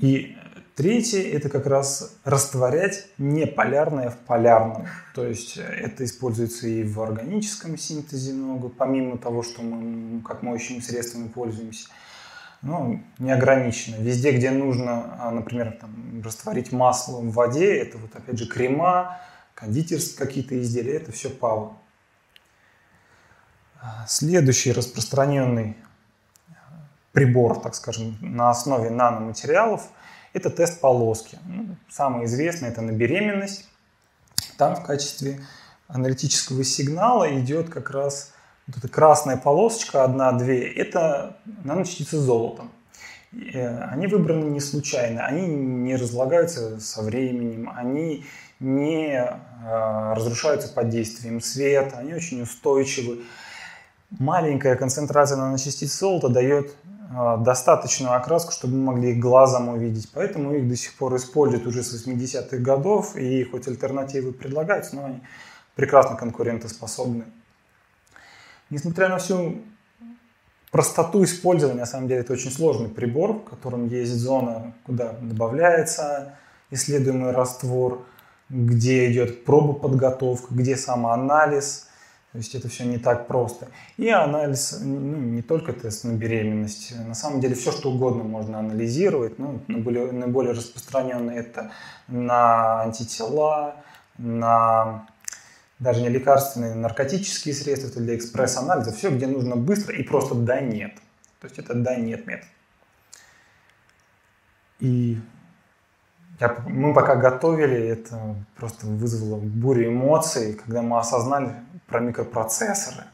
И 0.00 0.36
третье– 0.76 1.20
это 1.32 1.48
как 1.48 1.66
раз 1.66 2.16
растворять 2.24 3.08
неполярное 3.18 4.10
в 4.10 4.18
полярном. 4.18 4.86
То 5.14 5.26
есть 5.26 5.56
это 5.56 6.04
используется 6.04 6.68
и 6.68 6.84
в 6.84 7.00
органическом 7.00 7.76
синтезе 7.76 8.32
много, 8.32 8.68
помимо 8.68 9.18
того, 9.18 9.42
что 9.42 9.62
мы 9.62 10.22
как 10.22 10.42
моющими 10.42 10.80
средствами 10.80 11.28
пользуемся. 11.28 11.88
Ну, 12.62 13.02
неограниченно. 13.18 13.96
Везде, 14.02 14.32
где 14.32 14.50
нужно, 14.50 15.16
а, 15.20 15.30
например, 15.30 15.78
там, 15.80 16.22
растворить 16.24 16.72
масло 16.72 17.20
в 17.20 17.32
воде, 17.32 17.76
это 17.76 17.98
вот 17.98 18.14
опять 18.16 18.38
же 18.38 18.46
крема, 18.46 19.20
кондитерские 19.54 20.26
какие-то 20.26 20.60
изделия, 20.60 20.96
это 20.96 21.12
все 21.12 21.30
ПАВы. 21.30 21.72
Следующий 24.08 24.72
распространенный 24.72 25.76
прибор, 27.18 27.58
так 27.58 27.74
скажем, 27.74 28.16
на 28.20 28.50
основе 28.50 28.90
наноматериалов, 28.90 29.88
это 30.34 30.50
тест 30.50 30.80
полоски. 30.80 31.36
Ну, 31.46 31.74
самый 31.90 32.26
известный 32.26 32.68
это 32.68 32.80
на 32.80 32.92
беременность. 32.92 33.68
Там 34.56 34.76
в 34.76 34.84
качестве 34.84 35.40
аналитического 35.88 36.62
сигнала 36.62 37.36
идет 37.40 37.70
как 37.70 37.90
раз 37.90 38.32
вот 38.68 38.76
эта 38.76 38.86
красная 38.86 39.36
полосочка, 39.36 40.04
одна-две, 40.04 40.72
это 40.72 41.38
наночастицы 41.64 42.18
золота. 42.18 42.66
Э, 43.32 43.86
они 43.90 44.06
выбраны 44.06 44.44
не 44.44 44.60
случайно, 44.60 45.26
они 45.26 45.44
не 45.48 45.96
разлагаются 45.96 46.78
со 46.78 47.02
временем, 47.02 47.68
они 47.74 48.26
не 48.60 49.08
э, 49.16 50.12
разрушаются 50.14 50.72
под 50.72 50.90
действием 50.90 51.40
света, 51.40 51.98
они 51.98 52.14
очень 52.14 52.42
устойчивы. 52.42 53.24
Маленькая 54.10 54.76
концентрация 54.76 55.36
наночастиц 55.36 55.98
золота 55.98 56.28
дает 56.28 56.76
достаточную 57.08 58.14
окраску, 58.14 58.52
чтобы 58.52 58.76
мы 58.76 58.92
могли 58.92 59.12
их 59.12 59.18
глазом 59.18 59.68
увидеть. 59.68 60.10
Поэтому 60.12 60.54
их 60.54 60.68
до 60.68 60.76
сих 60.76 60.94
пор 60.94 61.16
используют 61.16 61.66
уже 61.66 61.82
с 61.82 61.94
80-х 61.94 62.58
годов, 62.58 63.16
и 63.16 63.44
хоть 63.44 63.66
альтернативы 63.66 64.32
предлагаются, 64.32 64.96
но 64.96 65.06
они 65.06 65.20
прекрасно 65.74 66.16
конкурентоспособны. 66.16 67.24
Несмотря 68.68 69.08
на 69.08 69.18
всю 69.18 69.62
простоту 70.70 71.24
использования, 71.24 71.80
на 71.80 71.86
самом 71.86 72.08
деле 72.08 72.20
это 72.20 72.34
очень 72.34 72.50
сложный 72.50 72.90
прибор, 72.90 73.38
в 73.38 73.44
котором 73.44 73.86
есть 73.88 74.12
зона, 74.12 74.74
куда 74.84 75.12
добавляется 75.22 76.34
исследуемый 76.70 77.32
раствор, 77.32 78.04
где 78.50 79.10
идет 79.10 79.44
проба 79.44 79.72
подготовка, 79.72 80.54
где 80.54 80.76
самоанализ– 80.76 81.86
то 82.38 82.40
есть 82.40 82.54
это 82.54 82.68
все 82.68 82.84
не 82.84 82.98
так 82.98 83.26
просто. 83.26 83.66
И 83.96 84.08
анализ, 84.10 84.78
ну, 84.80 85.16
не 85.16 85.42
только 85.42 85.72
тест 85.72 86.04
на 86.04 86.12
беременность, 86.12 86.94
на 86.96 87.16
самом 87.16 87.40
деле 87.40 87.56
все, 87.56 87.72
что 87.72 87.90
угодно 87.90 88.22
можно 88.22 88.60
анализировать. 88.60 89.40
Ну, 89.40 89.60
наиболее, 89.66 90.12
наиболее 90.12 90.52
распространенное 90.52 91.34
это 91.34 91.72
на 92.06 92.82
антитела, 92.82 93.82
на 94.18 95.08
даже 95.80 96.00
не 96.00 96.10
лекарственные, 96.10 96.76
наркотические 96.76 97.56
средства, 97.56 97.88
это 97.88 97.98
для 97.98 98.14
экспресс-анализа, 98.14 98.92
все, 98.92 99.10
где 99.10 99.26
нужно 99.26 99.56
быстро 99.56 99.96
и 99.96 100.04
просто 100.04 100.36
да, 100.36 100.60
нет. 100.60 100.94
То 101.40 101.48
есть 101.48 101.58
это 101.58 101.74
да, 101.74 101.96
нет 101.96 102.24
метод. 102.24 102.46
И 104.78 105.18
я, 106.40 106.56
мы 106.66 106.94
пока 106.94 107.16
готовили, 107.16 107.88
это 107.88 108.36
просто 108.56 108.86
вызвало 108.86 109.38
бурю 109.38 109.88
эмоций, 109.88 110.54
когда 110.54 110.82
мы 110.82 110.98
осознали 110.98 111.54
про 111.86 112.00
микропроцессоры. 112.00 113.04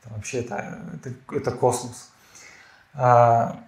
Это 0.00 0.14
вообще 0.14 0.40
это, 0.40 0.78
это, 0.94 1.14
это 1.32 1.50
космос. 1.52 2.10
А, 2.94 3.60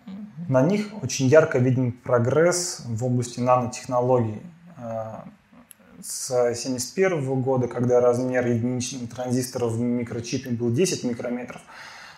на 0.49 0.63
них 0.63 0.89
очень 1.03 1.27
ярко 1.27 1.59
виден 1.59 1.93
прогресс 1.93 2.83
в 2.85 3.05
области 3.05 3.41
нанотехнологий. 3.41 4.43
А, 4.77 5.25
с 6.03 6.31
1971 6.31 7.43
года, 7.43 7.69
когда 7.69 8.01
размер 8.01 8.47
единичного 8.47 9.07
транзистора 9.07 9.67
в 9.67 9.79
микрочипе 9.79 10.51
был 10.51 10.71
10 10.71 11.05
микрометров, 11.05 11.61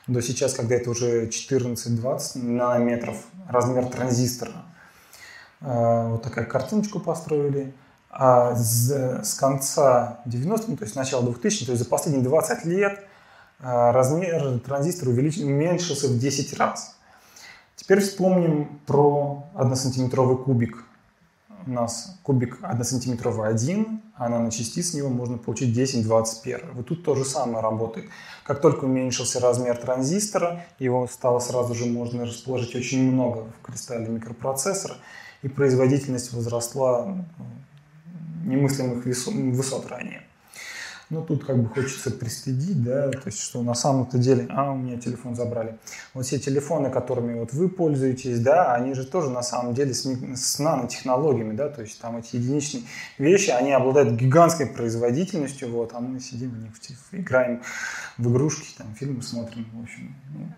до 0.06 0.20
сейчас, 0.20 0.54
когда 0.54 0.76
это 0.76 0.90
уже 0.90 1.26
14-20 1.26 2.38
нанометров 2.42 3.16
размер 3.48 3.86
транзистора. 3.86 4.52
А, 5.62 6.08
вот 6.10 6.22
такая 6.22 6.44
картиночку 6.44 7.00
построили. 7.00 7.74
А 8.10 8.54
с, 8.54 8.90
с 9.24 9.34
конца 9.34 10.20
90-х, 10.26 10.76
то 10.76 10.84
есть 10.84 10.96
начала 10.96 11.22
2000 11.22 11.64
то 11.64 11.72
есть 11.72 11.82
за 11.82 11.88
последние 11.88 12.22
20 12.22 12.66
лет 12.66 13.06
а, 13.60 13.90
размер 13.92 14.60
транзистора 14.60 15.10
увеличился, 15.10 15.46
уменьшился 15.46 16.08
в 16.08 16.18
10 16.18 16.58
раз. 16.58 16.96
Теперь 17.76 18.00
вспомним 18.00 18.80
про 18.86 19.44
1-сантиметровый 19.54 20.36
кубик 20.36 20.84
у 21.66 21.70
нас 21.70 22.18
кубик 22.22 22.58
1 22.62 22.84
сантиметровый 22.84 23.48
один, 23.48 24.02
а 24.16 24.28
наночастиц 24.28 24.90
с 24.90 24.94
него 24.94 25.08
можно 25.08 25.38
получить 25.38 25.76
10-21. 25.76 26.72
Вот 26.74 26.86
тут 26.86 27.04
то 27.04 27.14
же 27.14 27.24
самое 27.24 27.60
работает. 27.60 28.08
Как 28.44 28.60
только 28.60 28.84
уменьшился 28.84 29.40
размер 29.40 29.76
транзистора, 29.76 30.64
его 30.78 31.06
стало 31.06 31.38
сразу 31.38 31.74
же 31.74 31.86
можно 31.86 32.24
расположить 32.24 32.74
очень 32.74 33.12
много 33.12 33.46
в 33.58 33.66
кристалле 33.66 34.08
микропроцессора, 34.08 34.96
и 35.42 35.48
производительность 35.48 36.32
возросла 36.32 37.26
немыслимых 38.44 39.04
высот 39.04 39.86
ранее. 39.88 40.22
Ну, 41.12 41.22
тут 41.22 41.44
как 41.44 41.62
бы 41.62 41.68
хочется 41.68 42.10
пристыдить, 42.10 42.82
да, 42.82 43.10
то 43.10 43.26
есть, 43.26 43.38
что 43.38 43.60
на 43.60 43.74
самом-то 43.74 44.16
деле, 44.16 44.46
а, 44.48 44.72
у 44.72 44.76
меня 44.76 44.98
телефон 44.98 45.34
забрали. 45.34 45.76
Вот 46.14 46.24
все 46.24 46.38
телефоны, 46.38 46.88
которыми 46.88 47.38
вот 47.38 47.52
вы 47.52 47.68
пользуетесь, 47.68 48.40
да, 48.40 48.72
они 48.72 48.94
же 48.94 49.04
тоже 49.04 49.28
на 49.28 49.42
самом 49.42 49.74
деле 49.74 49.92
с, 49.92 50.06
с 50.06 50.58
нанотехнологиями, 50.58 51.54
да, 51.54 51.68
то 51.68 51.82
есть 51.82 52.00
там 52.00 52.16
эти 52.16 52.36
единичные 52.36 52.84
вещи, 53.18 53.50
они 53.50 53.72
обладают 53.72 54.14
гигантской 54.14 54.64
производительностью, 54.64 55.70
вот, 55.70 55.90
а 55.92 56.00
мы 56.00 56.18
сидим 56.18 56.48
в 56.48 56.58
них, 56.58 56.72
играем 57.10 57.60
в 58.16 58.32
игрушки, 58.32 58.74
там, 58.78 58.94
фильмы 58.94 59.20
смотрим, 59.20 59.68
в 59.70 59.82
общем. 59.82 60.16
Ну, 60.32 60.48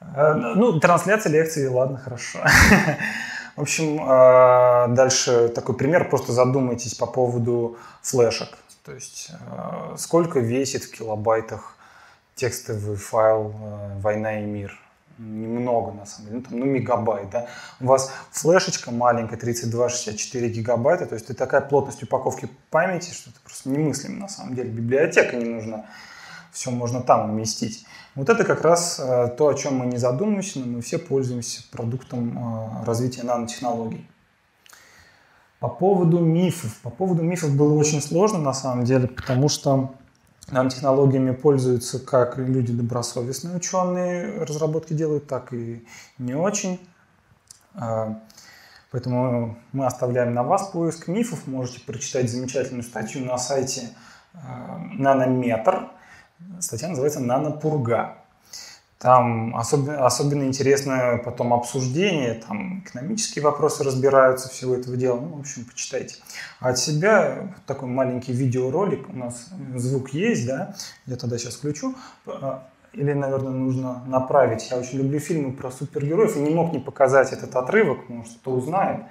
э, 0.00 0.54
ну 0.56 0.80
трансляция 0.80 1.30
лекции, 1.30 1.66
ладно, 1.68 1.98
хорошо. 1.98 2.40
В 3.56 3.62
общем, 3.62 3.98
э, 4.02 4.94
дальше 4.94 5.48
такой 5.48 5.74
пример, 5.74 6.10
просто 6.10 6.32
задумайтесь 6.32 6.94
по 6.94 7.06
поводу 7.06 7.78
флешек. 8.02 8.58
То 8.84 8.92
есть 8.92 9.30
э, 9.30 9.94
сколько 9.96 10.40
весит 10.40 10.84
в 10.84 10.92
килобайтах 10.92 11.74
текстовый 12.34 12.96
файл 12.96 13.54
э, 13.58 13.98
«Война 14.00 14.40
и 14.40 14.44
мир»? 14.44 14.78
Немного, 15.18 15.92
на 15.92 16.04
самом 16.04 16.28
деле, 16.28 16.36
ну, 16.36 16.50
там, 16.50 16.58
ну 16.58 16.66
мегабайт, 16.66 17.30
да. 17.30 17.46
У 17.80 17.86
вас 17.86 18.12
флешечка 18.30 18.90
маленькая, 18.90 19.38
32-64 19.38 20.48
гигабайта, 20.48 21.06
то 21.06 21.14
есть 21.14 21.24
это 21.24 21.34
такая 21.34 21.62
плотность 21.62 22.02
упаковки 22.02 22.50
памяти, 22.68 23.14
что 23.14 23.30
это 23.30 23.40
просто 23.40 23.70
немыслимо, 23.70 24.20
на 24.20 24.28
самом 24.28 24.54
деле. 24.54 24.68
Библиотека 24.68 25.34
не 25.36 25.46
нужна, 25.46 25.86
все 26.52 26.70
можно 26.70 27.00
там 27.00 27.30
уместить. 27.30 27.86
Вот 28.16 28.30
это 28.30 28.44
как 28.44 28.62
раз 28.62 28.98
э, 28.98 29.28
то, 29.36 29.48
о 29.48 29.54
чем 29.54 29.76
мы 29.76 29.86
не 29.86 29.98
задумываемся, 29.98 30.58
но 30.58 30.66
мы 30.66 30.80
все 30.80 30.98
пользуемся 30.98 31.62
продуктом 31.70 32.82
развития 32.84 33.22
нанотехнологий. 33.22 34.08
По 35.60 35.68
поводу 35.68 36.18
мифов. 36.18 36.76
По 36.82 36.90
поводу 36.90 37.22
мифов 37.22 37.54
было 37.54 37.74
очень 37.74 38.00
сложно 38.00 38.38
на 38.38 38.54
самом 38.54 38.84
деле, 38.84 39.06
потому 39.06 39.48
что 39.48 39.94
нам 40.50 40.68
технологиями 40.68 41.32
пользуются 41.32 41.98
как 41.98 42.38
люди 42.38 42.72
добросовестные 42.72 43.56
ученые, 43.56 44.44
разработки 44.44 44.92
делают, 44.92 45.26
так 45.26 45.52
и 45.52 45.84
не 46.18 46.34
очень. 46.34 46.80
А, 47.74 48.22
поэтому 48.90 49.58
мы 49.72 49.86
оставляем 49.86 50.34
на 50.34 50.42
вас 50.42 50.68
поиск 50.68 51.08
мифов. 51.08 51.46
Можете 51.46 51.80
прочитать 51.80 52.30
замечательную 52.30 52.82
статью 52.82 53.24
на 53.24 53.36
сайте 53.38 53.90
Нанометр. 54.98 55.90
Статья 56.60 56.88
называется 56.88 57.20
«Нанопурга». 57.20 58.18
Там 58.98 59.54
особенно, 59.54 60.06
особенно 60.06 60.44
интересно 60.44 61.20
потом 61.22 61.52
обсуждение, 61.52 62.34
там 62.34 62.80
экономические 62.80 63.44
вопросы 63.44 63.84
разбираются 63.84 64.48
всего 64.48 64.74
этого 64.74 64.96
дела. 64.96 65.20
Ну, 65.20 65.36
в 65.36 65.40
общем, 65.40 65.66
почитайте. 65.66 66.16
А 66.60 66.70
от 66.70 66.78
себя 66.78 67.54
такой 67.66 67.88
маленький 67.90 68.32
видеоролик, 68.32 69.10
у 69.10 69.12
нас 69.12 69.50
звук 69.74 70.10
есть, 70.10 70.46
да, 70.46 70.74
я 71.04 71.16
тогда 71.16 71.36
сейчас 71.36 71.56
включу. 71.56 71.94
А, 72.26 72.66
или, 72.94 73.12
наверное, 73.12 73.52
нужно 73.52 74.02
направить. 74.06 74.70
Я 74.70 74.78
очень 74.78 74.98
люблю 74.98 75.20
фильмы 75.20 75.52
про 75.52 75.70
супергероев 75.70 76.34
и 76.36 76.40
не 76.40 76.50
мог 76.50 76.72
не 76.72 76.78
показать 76.78 77.32
этот 77.32 77.54
отрывок, 77.54 78.08
может, 78.08 78.32
кто 78.38 78.52
узнает. 78.52 79.02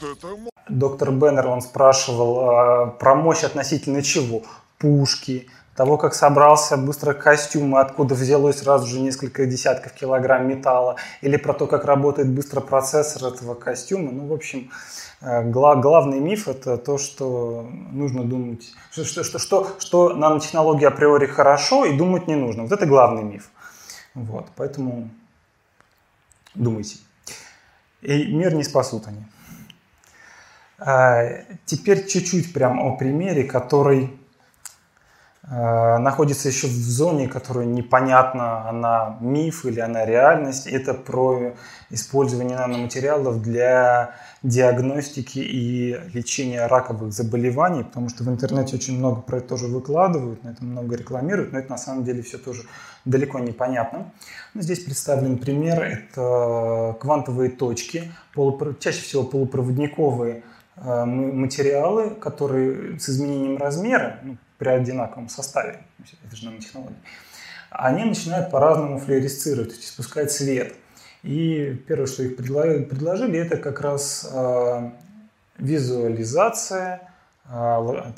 Вот 0.00 0.18
это... 0.18 0.28
Доктор 0.68 1.10
Беннер, 1.10 1.48
он 1.48 1.60
спрашивал 1.60 2.86
э, 2.86 2.90
про 2.98 3.14
мощь 3.14 3.42
относительно 3.42 4.02
чего? 4.02 4.42
Пушки, 4.78 5.48
того, 5.76 5.96
как 5.96 6.14
собрался 6.14 6.76
быстро 6.76 7.14
костюм, 7.14 7.74
откуда 7.76 8.14
взялось 8.14 8.58
сразу 8.58 8.86
же 8.86 9.00
несколько 9.00 9.46
десятков 9.46 9.92
килограмм 9.92 10.46
металла, 10.46 10.96
или 11.20 11.36
про 11.36 11.54
то, 11.54 11.66
как 11.66 11.84
работает 11.84 12.28
быстро 12.28 12.60
процессор 12.60 13.32
этого 13.32 13.54
костюма. 13.54 14.12
Ну, 14.12 14.28
в 14.28 14.32
общем, 14.32 14.70
э, 15.20 15.42
гла- 15.50 15.76
главный 15.76 16.20
миф 16.20 16.48
это 16.48 16.76
то, 16.78 16.98
что 16.98 17.66
нужно 17.90 18.24
думать, 18.24 18.72
что, 18.90 19.04
что, 19.04 19.24
что, 19.24 19.38
что, 19.38 19.76
что 19.78 20.10
нанотехнология 20.10 20.88
априори 20.88 21.26
хорошо 21.26 21.84
и 21.84 21.96
думать 21.96 22.28
не 22.28 22.36
нужно. 22.36 22.62
Вот 22.62 22.72
это 22.72 22.86
главный 22.86 23.24
миф. 23.24 23.50
Вот, 24.14 24.46
поэтому 24.56 25.10
думайте. 26.54 26.96
И 28.02 28.32
мир 28.32 28.54
не 28.54 28.64
спасут 28.64 29.06
они. 29.06 29.24
А, 30.84 31.24
теперь 31.64 32.06
чуть-чуть 32.06 32.52
прям 32.52 32.80
о 32.80 32.96
примере, 32.96 33.44
который 33.44 34.10
а, 35.44 35.98
находится 35.98 36.48
еще 36.48 36.66
в 36.66 36.70
зоне, 36.70 37.28
которая 37.28 37.66
непонятна, 37.66 38.68
она 38.68 39.16
миф 39.20 39.64
или 39.64 39.80
она 39.80 40.04
реальность. 40.04 40.66
Это 40.66 40.94
про 40.94 41.54
использование 41.90 42.56
наноматериалов 42.56 43.42
для 43.42 44.16
диагностики 44.42 45.38
и 45.38 45.96
лечения 46.12 46.66
раковых 46.66 47.12
заболеваний, 47.12 47.84
потому 47.84 48.08
что 48.08 48.24
в 48.24 48.28
интернете 48.28 48.74
очень 48.76 48.98
много 48.98 49.20
про 49.20 49.38
это 49.38 49.48
тоже 49.48 49.66
выкладывают, 49.66 50.42
на 50.42 50.48
это 50.48 50.64
много 50.64 50.96
рекламируют, 50.96 51.52
но 51.52 51.58
это 51.60 51.70
на 51.70 51.78
самом 51.78 52.04
деле 52.04 52.22
все 52.22 52.38
тоже 52.38 52.62
далеко 53.04 53.38
непонятно. 53.38 54.12
Но 54.54 54.62
здесь 54.62 54.80
представлен 54.80 55.38
пример, 55.38 55.82
это 55.82 56.96
квантовые 57.00 57.50
точки, 57.50 58.12
полупро... 58.34 58.74
чаще 58.74 59.02
всего 59.02 59.22
полупроводниковые 59.22 60.42
материалы, 60.76 62.10
которые 62.10 62.98
с 62.98 63.08
изменением 63.08 63.58
размера, 63.58 64.18
ну, 64.22 64.36
при 64.58 64.68
одинаковом 64.68 65.28
составе, 65.28 65.84
это 66.26 66.36
же 66.36 66.46
нанотехнология, 66.46 66.96
они 67.70 68.04
начинают 68.04 68.50
по-разному 68.50 68.98
флуоресцировать, 68.98 69.70
то 69.70 69.74
есть 69.74 69.88
испускать 69.88 70.30
свет. 70.30 70.74
И 71.22 71.74
первое, 71.86 72.06
что 72.06 72.22
их 72.22 72.36
предложили, 72.36 73.38
это 73.38 73.56
как 73.56 73.80
раз 73.80 74.28
э, 74.32 74.90
визуализация, 75.58 77.08
э, 77.48 78.12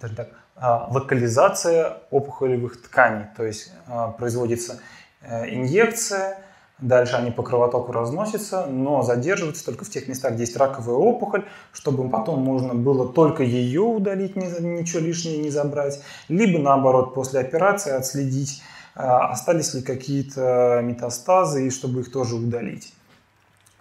так, 0.00 0.28
э, 0.56 0.92
локализация 0.92 1.98
опухолевых 2.10 2.82
тканей. 2.82 3.26
То 3.36 3.44
есть 3.44 3.72
э, 3.88 4.12
производится 4.18 4.80
э, 5.22 5.48
инъекция, 5.54 6.38
Дальше 6.80 7.16
они 7.16 7.30
по 7.30 7.42
кровотоку 7.42 7.92
разносятся, 7.92 8.66
но 8.66 9.02
задерживаются 9.02 9.64
только 9.64 9.84
в 9.84 9.90
тех 9.90 10.08
местах, 10.08 10.32
где 10.32 10.44
есть 10.44 10.56
раковая 10.56 10.96
опухоль, 10.96 11.44
чтобы 11.72 12.08
потом 12.08 12.40
можно 12.40 12.74
было 12.74 13.06
только 13.06 13.42
ее 13.42 13.82
удалить, 13.82 14.34
ничего 14.34 15.00
лишнего 15.00 15.42
не 15.42 15.50
забрать, 15.50 16.00
либо 16.28 16.58
наоборот 16.58 17.14
после 17.14 17.40
операции 17.40 17.92
отследить, 17.92 18.62
а, 18.94 19.28
остались 19.28 19.74
ли 19.74 19.82
какие-то 19.82 20.80
метастазы, 20.82 21.66
и 21.66 21.70
чтобы 21.70 22.00
их 22.00 22.10
тоже 22.10 22.36
удалить. 22.36 22.94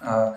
А, 0.02 0.36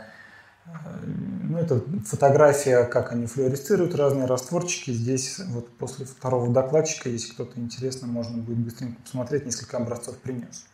ну, 1.05 1.59
это 1.59 1.83
фотография, 2.07 2.85
как 2.85 3.11
они 3.11 3.27
флуоресцируют, 3.27 3.97
разные 3.97 4.27
растворчики. 4.27 4.93
Здесь 4.93 5.41
вот 5.49 5.69
после 5.77 6.07
второго 6.07 6.53
докладчика, 6.53 7.09
если 7.09 7.33
кто-то 7.33 7.59
интересно, 7.59 8.07
можно 8.07 8.39
будет 8.39 8.59
быстренько 8.59 9.03
посмотреть, 9.03 9.47
несколько 9.47 9.79
образцов 9.79 10.17
принес. 10.19 10.65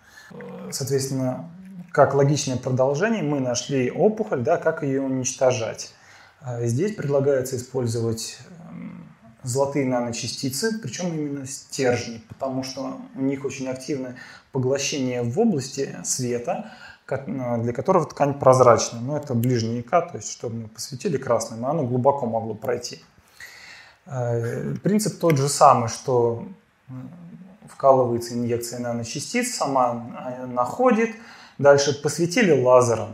Соответственно, 0.70 1.50
как 1.92 2.14
логичное 2.14 2.56
продолжение 2.56 3.22
мы 3.22 3.40
нашли 3.40 3.90
опухоль, 3.90 4.40
да, 4.40 4.56
как 4.56 4.82
ее 4.82 5.02
уничтожать. 5.02 5.92
А 6.40 6.64
здесь 6.66 6.94
предлагается 6.94 7.56
использовать 7.56 8.38
эм, 8.70 9.08
золотые 9.42 9.86
наночастицы, 9.86 10.78
причем 10.80 11.08
именно 11.08 11.46
стержни, 11.46 12.22
потому 12.28 12.62
что 12.62 12.98
у 13.14 13.20
них 13.20 13.44
очень 13.44 13.68
активное 13.68 14.16
поглощение 14.52 15.22
в 15.22 15.38
области 15.38 15.96
света, 16.04 16.72
э, 17.08 17.58
для 17.62 17.72
которого 17.72 18.06
ткань 18.06 18.34
прозрачная. 18.34 19.00
Но 19.00 19.16
это 19.16 19.34
ближний 19.34 19.80
ИК, 19.80 19.90
то 19.90 20.12
есть 20.14 20.30
чтобы 20.30 20.56
мы 20.56 20.68
посветили 20.68 21.16
красным, 21.16 21.66
оно 21.66 21.84
глубоко 21.84 22.26
могло 22.26 22.54
пройти. 22.54 23.02
Э, 24.06 24.74
принцип 24.82 25.18
тот 25.18 25.36
же 25.36 25.48
самый, 25.48 25.88
что 25.88 26.46
вкалывается 27.68 28.34
инъекция 28.34 28.78
наночастиц, 28.78 29.54
сама 29.54 30.36
э, 30.38 30.46
находит, 30.46 31.10
дальше 31.58 32.00
посветили 32.00 32.50
лазером, 32.50 33.10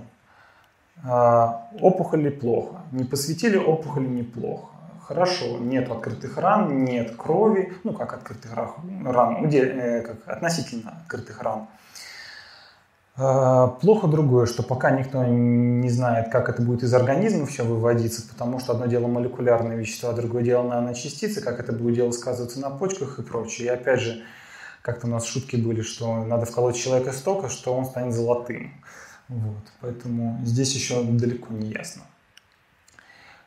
опухоли 1.81 2.31
плохо, 2.31 2.77
не 2.93 3.05
посветили 3.05 3.57
опухоли 3.57 4.07
неплохо? 4.07 4.69
Хорошо, 5.07 5.59
нет 5.59 5.91
открытых 5.91 6.39
ран, 6.39 6.85
нет 6.85 7.15
крови, 7.17 7.75
ну 7.85 7.93
как 7.93 8.15
открытых 8.15 8.55
ран, 8.55 9.47
э, 9.53 10.01
как 10.01 10.37
относительно 10.37 10.95
открытых 11.03 11.43
ран. 11.43 11.67
А, 13.17 13.69
плохо 13.69 14.09
другое, 14.09 14.47
что 14.47 14.63
пока 14.63 14.91
никто 14.91 15.23
не 15.25 15.89
знает, 15.91 16.31
как 16.31 16.49
это 16.49 16.63
будет 16.63 16.83
из 16.83 16.93
организма 16.95 17.47
все 17.47 17.65
выводиться, 17.65 18.23
потому 18.27 18.59
что 18.59 18.73
одно 18.73 18.87
дело 18.87 19.07
молекулярные 19.07 19.79
вещества, 19.79 20.13
другое 20.13 20.43
дело 20.43 20.63
наночастицы, 20.63 21.41
как 21.41 21.61
это 21.61 21.73
будет 21.73 21.95
дело 21.95 22.11
сказываться 22.11 22.59
на 22.59 22.71
почках 22.71 23.19
и 23.19 23.23
прочее. 23.23 23.69
И 23.69 23.71
опять 23.71 24.01
же, 24.01 24.25
как-то 24.85 25.09
у 25.09 25.11
нас 25.11 25.27
шутки 25.27 25.57
были, 25.57 25.83
что 25.83 26.25
надо 26.25 26.47
вколоть 26.47 26.77
человека 26.77 27.13
столько, 27.13 27.49
что 27.49 27.75
он 27.75 27.87
станет 27.87 28.15
золотым. 28.15 28.73
Вот. 29.29 29.65
Поэтому 29.81 30.41
здесь 30.45 30.75
еще 30.75 31.03
далеко 31.03 31.53
не 31.53 31.71
ясно 31.71 32.03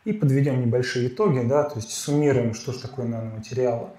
и 0.08 0.14
подведем 0.14 0.62
небольшие 0.62 1.10
итоги, 1.10 1.46
да, 1.46 1.64
то 1.64 1.76
есть 1.76 1.92
суммируем, 1.92 2.54
что 2.54 2.72
же 2.72 2.80
такое 2.80 3.08
наноматериалы. 3.08 3.90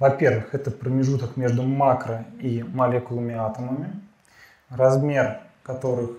Во-первых, 0.00 0.52
это 0.52 0.72
промежуток 0.72 1.36
между 1.36 1.62
макро 1.62 2.26
и 2.40 2.64
молекулами 2.64 3.34
атомами, 3.34 4.00
размер 4.68 5.42
которых 5.62 6.10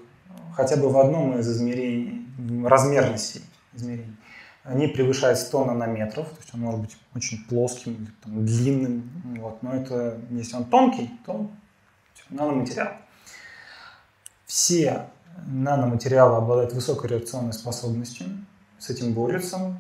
хотя 0.56 0.78
бы 0.78 0.90
в 0.90 0.98
одном 0.98 1.38
из 1.38 1.52
измерений, 1.52 2.26
размерностей 2.66 3.42
измерений, 3.74 4.16
не 4.74 4.88
превышает 4.88 5.38
100 5.38 5.66
нанометров, 5.66 6.28
то 6.28 6.38
есть 6.40 6.54
он 6.54 6.62
может 6.62 6.82
быть 6.82 6.98
очень 7.16 7.46
плоским 7.46 7.94
или 7.94 8.12
там, 8.24 8.46
длинным, 8.46 9.12
вот, 9.40 9.62
но 9.62 9.74
это, 9.74 10.20
если 10.32 10.56
он 10.56 10.66
тонкий, 10.66 11.12
то 11.26 11.50
наноматериал. 12.30 12.94
Все 14.46 15.08
наноматериалы 15.46 16.38
обладают 16.38 16.74
высокой 16.74 17.10
реакционной 17.12 17.54
способностью, 17.54 18.28
с 18.80 18.90
этим 18.90 19.14
борются, 19.14 19.78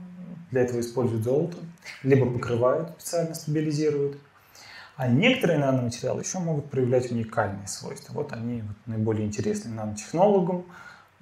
для 0.51 0.61
этого 0.61 0.79
используют 0.79 1.23
золото, 1.23 1.57
либо 2.03 2.29
покрывают, 2.31 2.91
специально 2.99 3.33
стабилизируют. 3.33 4.17
А 4.95 5.07
некоторые 5.07 5.59
наноматериалы 5.59 6.21
еще 6.21 6.39
могут 6.39 6.69
проявлять 6.69 7.11
уникальные 7.11 7.67
свойства. 7.67 8.13
Вот 8.13 8.31
они 8.31 8.61
вот 8.61 8.77
наиболее 8.85 9.25
интересны 9.25 9.71
нанотехнологам. 9.71 10.63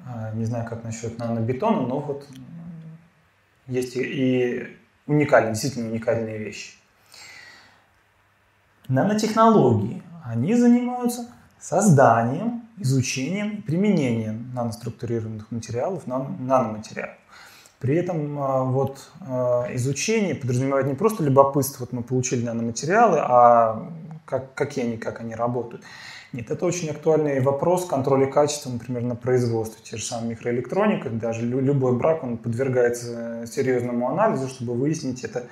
А, 0.05 0.31
не 0.33 0.45
знаю, 0.45 0.67
как 0.67 0.83
насчет 0.83 1.17
нанобетона, 1.17 1.81
но 1.81 1.99
вот 1.99 2.27
есть 3.67 3.95
и 3.95 4.67
уникальные, 5.07 5.53
действительно 5.53 5.89
уникальные 5.89 6.37
вещи. 6.37 6.73
Нанотехнологии, 8.87 10.03
они 10.25 10.55
занимаются 10.55 11.27
созданием, 11.59 12.63
изучением, 12.77 13.61
применением 13.61 14.51
наноструктурированных 14.53 15.51
материалов, 15.51 16.05
нано 16.07 16.35
наноматериалов. 16.39 17.15
При 17.79 17.95
этом 17.95 18.39
а, 18.39 18.63
вот 18.63 19.09
а, 19.21 19.67
изучение 19.73 20.35
подразумевает 20.35 20.87
не 20.87 20.93
просто 20.93 21.23
любопытство, 21.23 21.83
вот 21.83 21.93
мы 21.93 22.03
получили 22.03 22.45
наноматериалы, 22.45 23.19
а 23.21 23.91
как, 24.25 24.53
какие 24.53 24.85
они, 24.85 24.97
как 24.97 25.19
они 25.19 25.35
работают. 25.35 25.83
Нет, 26.33 26.49
это 26.49 26.65
очень 26.65 26.89
актуальный 26.89 27.41
вопрос 27.41 27.85
контроля 27.85 28.25
качества, 28.25 28.71
например, 28.71 29.03
на 29.03 29.15
производстве. 29.15 29.79
Те 29.83 29.97
же 29.97 30.03
самые 30.03 30.31
микроэлектроника, 30.31 31.11
даже 31.11 31.45
любой 31.45 31.95
брак, 31.95 32.23
он 32.23 32.39
подвергается 32.39 33.45
серьезному 33.45 34.09
анализу, 34.09 34.47
чтобы 34.47 34.73
выяснить, 34.73 35.23
это 35.23 35.45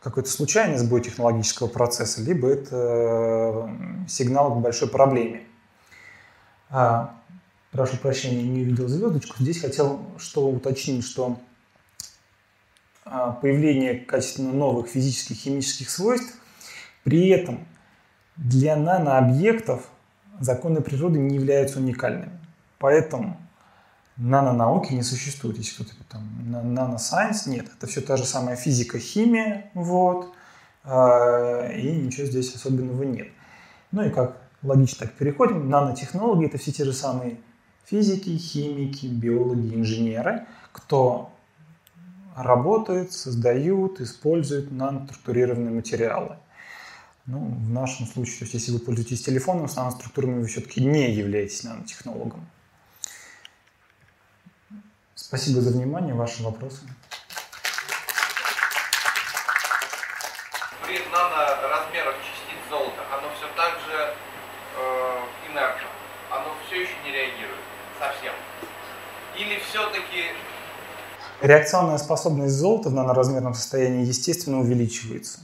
какой-то 0.00 0.30
случайный 0.30 0.78
сбой 0.78 1.00
технологического 1.00 1.66
процесса, 1.66 2.22
либо 2.22 2.48
это 2.48 3.68
сигнал 4.08 4.54
к 4.54 4.60
большой 4.60 4.88
проблеме. 4.88 5.42
А, 6.70 7.18
прошу 7.72 7.96
прощения, 7.96 8.44
не 8.44 8.62
увидел 8.62 8.86
звездочку. 8.86 9.34
Здесь 9.40 9.60
хотел 9.60 10.00
что 10.18 10.48
уточнить, 10.48 11.04
что 11.04 11.36
а, 13.04 13.32
появление 13.32 13.96
качественно 13.96 14.52
новых 14.52 14.86
физических 14.86 15.34
и 15.36 15.40
химических 15.40 15.90
свойств. 15.90 16.38
При 17.02 17.28
этом 17.28 17.66
для 18.36 18.76
нанообъектов 18.76 19.88
законы 20.42 20.80
природы 20.80 21.18
не 21.18 21.36
являются 21.36 21.78
уникальными. 21.78 22.38
Поэтому 22.78 23.36
нанонауки 24.16 24.92
не 24.92 25.02
существует. 25.02 25.58
Если 25.58 25.74
кто-то 25.74 25.92
там 26.08 26.74
наносайенс, 26.74 27.46
нет. 27.46 27.66
Это 27.76 27.86
все 27.86 28.00
та 28.00 28.16
же 28.16 28.24
самая 28.24 28.56
физика, 28.56 28.98
химия, 28.98 29.70
вот. 29.74 30.32
А, 30.84 31.68
и 31.68 31.92
ничего 31.92 32.26
здесь 32.26 32.54
особенного 32.54 33.04
нет. 33.04 33.28
Ну 33.92 34.04
и 34.04 34.10
как 34.10 34.36
логично 34.62 35.06
так 35.06 35.14
переходим. 35.14 35.68
Нанотехнологии– 35.68 36.46
это 36.48 36.58
все 36.58 36.72
те 36.72 36.84
же 36.84 36.92
самые 36.92 37.38
физики, 37.84 38.36
химики, 38.36 39.06
биологи, 39.06 39.74
инженеры, 39.74 40.46
кто 40.72 41.30
работают, 42.36 43.12
создают, 43.12 44.00
используют 44.00 44.72
наноструктурированные 44.72 45.74
материалы. 45.74 46.36
Ну, 47.26 47.38
в 47.38 47.70
нашем 47.70 48.06
случае, 48.06 48.38
то 48.38 48.44
есть 48.44 48.54
если 48.54 48.72
вы 48.72 48.80
пользуетесь 48.80 49.22
телефоном 49.22 49.68
с 49.68 49.76
наноструктурами, 49.76 50.40
вы 50.40 50.48
все-таки 50.48 50.84
не 50.84 51.12
являетесь 51.12 51.62
нанотехнологом. 51.62 52.44
Спасибо 55.14 55.60
за 55.60 55.70
внимание. 55.70 56.14
Ваши 56.14 56.42
вопросы? 56.42 56.80
При 60.84 60.98
наноразмерах 61.12 62.16
частиц 62.16 62.58
золота 62.68 63.02
оно 63.16 63.28
все 63.36 63.46
так 63.56 63.78
же 63.86 64.14
э, 64.76 65.50
инертно. 65.50 65.88
Оно 66.28 66.56
все 66.66 66.82
еще 66.82 66.92
не 67.04 67.12
реагирует 67.12 67.60
совсем. 68.00 68.34
Или 69.38 69.60
все-таки 69.60 70.24
реакционная 71.40 71.98
способность 71.98 72.54
золота 72.54 72.88
в 72.88 72.94
наноразмерном 72.94 73.54
состоянии, 73.54 74.04
естественно, 74.04 74.58
увеличивается. 74.58 75.38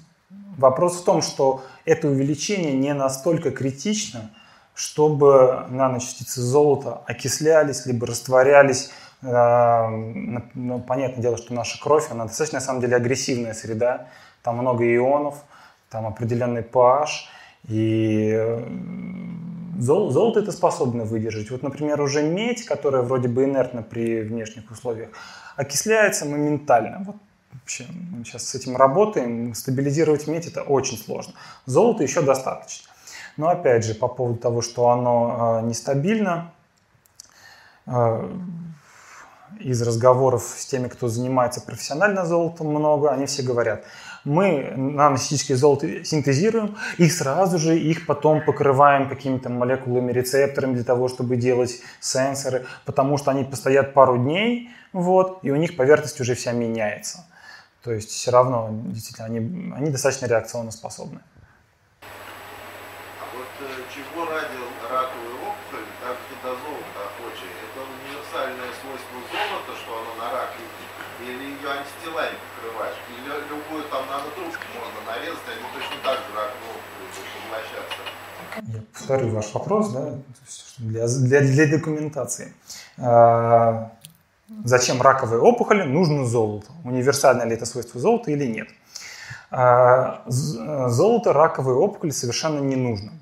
Вопрос 0.58 1.00
в 1.00 1.04
том, 1.04 1.22
что 1.22 1.62
это 1.84 2.08
увеличение 2.08 2.72
не 2.74 2.92
настолько 2.92 3.52
критично, 3.52 4.32
чтобы 4.74 5.64
наночастицы 5.70 6.40
золота 6.40 7.00
окислялись, 7.06 7.86
либо 7.86 8.08
растворялись. 8.08 8.90
А, 9.22 9.88
ну, 9.88 10.80
понятное 10.80 11.22
дело, 11.22 11.36
что 11.36 11.54
наша 11.54 11.80
кровь, 11.80 12.10
она 12.10 12.24
достаточно, 12.24 12.58
на 12.58 12.64
самом 12.64 12.80
деле, 12.80 12.96
агрессивная 12.96 13.54
среда. 13.54 14.08
Там 14.42 14.58
много 14.58 14.84
ионов, 14.84 15.36
там 15.90 16.08
определенный 16.08 16.62
pH. 16.62 17.06
И 17.68 18.58
золото 19.78 20.40
это 20.40 20.50
способно 20.50 21.04
выдержать. 21.04 21.52
Вот, 21.52 21.62
например, 21.62 22.00
уже 22.00 22.24
медь, 22.24 22.64
которая 22.64 23.02
вроде 23.02 23.28
бы 23.28 23.44
инертна 23.44 23.82
при 23.82 24.22
внешних 24.22 24.68
условиях, 24.72 25.10
окисляется 25.56 26.24
моментально. 26.24 27.04
Вот 27.06 27.16
вообще 27.52 27.86
мы 27.90 28.24
сейчас 28.24 28.48
с 28.48 28.54
этим 28.54 28.76
работаем. 28.76 29.54
Стабилизировать 29.54 30.26
медь 30.26 30.46
это 30.46 30.62
очень 30.62 30.98
сложно. 30.98 31.34
Золото 31.66 32.02
еще 32.02 32.22
достаточно. 32.22 32.88
Но 33.36 33.48
опять 33.48 33.84
же, 33.84 33.94
по 33.94 34.08
поводу 34.08 34.38
того, 34.38 34.62
что 34.62 34.88
оно 34.88 35.60
э, 35.62 35.66
нестабильно, 35.66 36.52
э, 37.86 38.36
из 39.60 39.80
разговоров 39.82 40.54
с 40.56 40.66
теми, 40.66 40.88
кто 40.88 41.08
занимается 41.08 41.60
профессионально 41.60 42.26
золотом 42.26 42.68
много, 42.68 43.10
они 43.10 43.26
все 43.26 43.42
говорят– 43.42 43.84
мы 44.28 44.72
наносинтетические 44.76 45.56
золото 45.56 46.04
синтезируем 46.04 46.76
и 46.98 47.08
сразу 47.08 47.58
же 47.58 47.78
их 47.78 48.06
потом 48.06 48.44
покрываем 48.44 49.08
какими-то 49.08 49.48
молекулами, 49.48 50.12
рецепторами 50.12 50.74
для 50.74 50.84
того, 50.84 51.08
чтобы 51.08 51.36
делать 51.36 51.80
сенсоры, 52.00 52.66
потому 52.84 53.16
что 53.16 53.30
они 53.30 53.44
постоят 53.44 53.94
пару 53.94 54.18
дней, 54.18 54.70
вот, 54.92 55.40
и 55.42 55.50
у 55.50 55.56
них 55.56 55.76
поверхность 55.76 56.20
уже 56.20 56.34
вся 56.34 56.52
меняется. 56.52 57.24
То 57.88 57.94
есть 57.94 58.10
все 58.10 58.30
равно, 58.30 58.68
действительно, 58.92 59.24
они, 59.28 59.38
они 59.72 59.88
достаточно 59.88 60.26
реакционно 60.26 60.70
способны. 60.70 61.20
А 62.02 63.24
вот 63.32 63.48
э, 63.64 63.80
чего 63.88 64.26
ради 64.28 64.60
раковой 64.92 65.32
опухоли 65.40 65.88
так 66.04 66.18
до 66.44 66.50
золота 66.52 67.00
охочее? 67.08 67.48
Это 67.64 67.80
универсальное 67.88 68.68
свойство 68.76 69.16
золота, 69.32 69.72
что 69.80 70.04
оно 70.04 70.12
на 70.20 70.28
рак, 70.36 70.52
или 71.24 71.44
ее 71.56 71.64
антителами 71.64 72.36
покрываешь? 72.60 73.00
любую 73.48 73.84
там 73.88 74.04
нанотрубку 74.04 74.64
можно 74.76 75.00
нарезать, 75.08 75.48
они 75.48 75.64
точно 75.72 75.96
так 76.04 76.18
же 76.20 76.30
рак 76.36 76.52
могут 76.60 76.84
поглощаться. 77.40 78.04
Я 78.68 78.82
повторю 78.92 79.32
ваш 79.32 79.54
вопрос 79.54 79.88
да, 79.96 80.12
для, 80.76 81.08
для, 81.08 81.40
для 81.40 81.66
документации. 81.78 82.52
Зачем 84.64 85.02
раковые 85.02 85.40
опухоли 85.40 85.82
нужно 85.82 86.24
золото? 86.24 86.68
Универсально 86.84 87.42
ли 87.42 87.54
это 87.54 87.66
свойство 87.66 88.00
золота 88.00 88.30
или 88.30 88.46
нет? 88.46 88.68
А, 89.50 90.22
золото 90.26 91.32
раковые 91.32 91.76
опухоли 91.76 92.10
совершенно 92.10 92.60
не 92.60 92.76
нужно. 92.76 93.12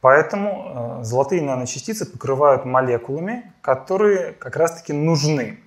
Поэтому 0.00 0.98
а, 1.00 1.04
золотые 1.04 1.42
наночастицы 1.42 2.06
покрывают 2.06 2.64
молекулами, 2.64 3.52
которые 3.60 4.32
как 4.32 4.56
раз-таки 4.56 4.92
нужны. 4.92 5.60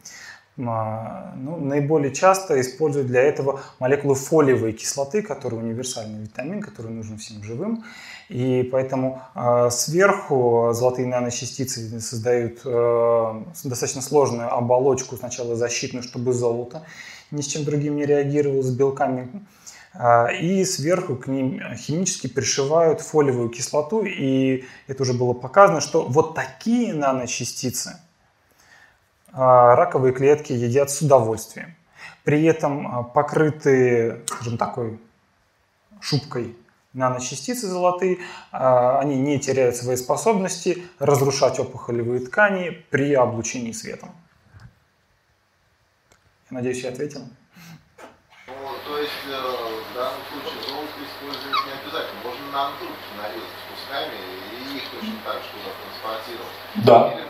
А, 0.60 1.34
ну, 1.38 1.58
наиболее 1.58 2.13
часто 2.13 2.60
используют 2.60 3.08
для 3.08 3.22
этого 3.22 3.62
молекулы 3.80 4.15
фолиевой 4.15 4.74
кислоты, 4.74 5.22
которые 5.22 5.62
универсальный 5.62 6.24
витамин, 6.24 6.62
который 6.62 6.91
нужен 6.91 7.17
всем 7.17 7.43
живым. 7.43 7.86
И 8.30 8.68
поэтому 8.72 9.22
э, 9.36 9.70
сверху 9.72 10.72
золотые 10.74 11.08
наночастицы 11.08 12.00
создают 12.02 12.60
э, 12.66 13.44
достаточно 13.63 14.02
сложную 14.02 14.54
оболочку, 14.54 15.16
сначала 15.16 15.56
защитную, 15.56 16.04
чтобы 16.04 16.34
золото 16.34 16.84
ни 17.32 17.42
с 17.42 17.48
чем 17.48 17.63
другим 17.63 17.96
не 17.96 18.06
реагировало, 18.06 18.62
с 18.62 18.70
белками. 18.70 19.46
Э, 19.94 20.36
и 20.38 20.66
сверху 20.66 21.16
к 21.16 21.28
ним 21.28 21.62
химически 21.76 22.28
пришивают 22.28 23.02
фолиевую 23.02 23.50
кислоту. 23.50 24.04
И 24.04 24.66
это 24.88 25.04
уже 25.04 25.13
было 25.13 25.34
показано, 25.34 25.80
что 25.80 26.04
вот 26.04 26.36
такие 26.36 26.94
наночастицы– 26.94 28.00
а, 29.40 29.76
раковые 29.76 30.13
клетки 30.13 30.52
едят 30.52 30.90
с 30.90 31.02
удовольствием. 31.02 31.76
При 32.24 32.44
этом 32.46 32.88
а, 32.88 33.04
покрытые, 33.04 34.24
скажем, 34.26 34.58
такой 34.58 35.00
шубкой 36.02 36.58
наночастицы 36.93 37.67
золотые, 37.67 38.19
а, 38.52 39.00
они 39.00 39.15
не 39.17 39.39
теряют 39.39 39.76
своей 39.76 39.97
способности 39.97 40.84
разрушать 41.00 41.60
опухолевые 41.60 42.21
ткани 42.21 42.84
при 42.89 43.13
облучении 43.13 43.71
светом. 43.71 44.10
Я 46.50 46.58
надеюсь, 46.58 46.84
я 46.84 46.89
ответил. 46.89 47.21
Ну, 48.47 48.54
то 48.86 48.97
есть 48.97 49.12
э, 49.28 49.32
в 49.32 49.93
данном 49.93 50.21
случае 50.32 50.63
золото 50.63 50.97
использовать 51.04 51.65
не 51.67 51.73
обязательно. 51.76 52.19
Можно 52.23 52.45
нанотрубки 52.52 53.12
нарезать 53.17 53.60
кусками 53.67 54.15
и 54.56 54.78
их 54.78 54.84
точно 54.89 55.15
так 55.26 55.43
же 55.43 55.50
туда 55.52 55.71
транспортировать. 55.76 56.56
Да. 56.86 57.12
Или 57.13 57.28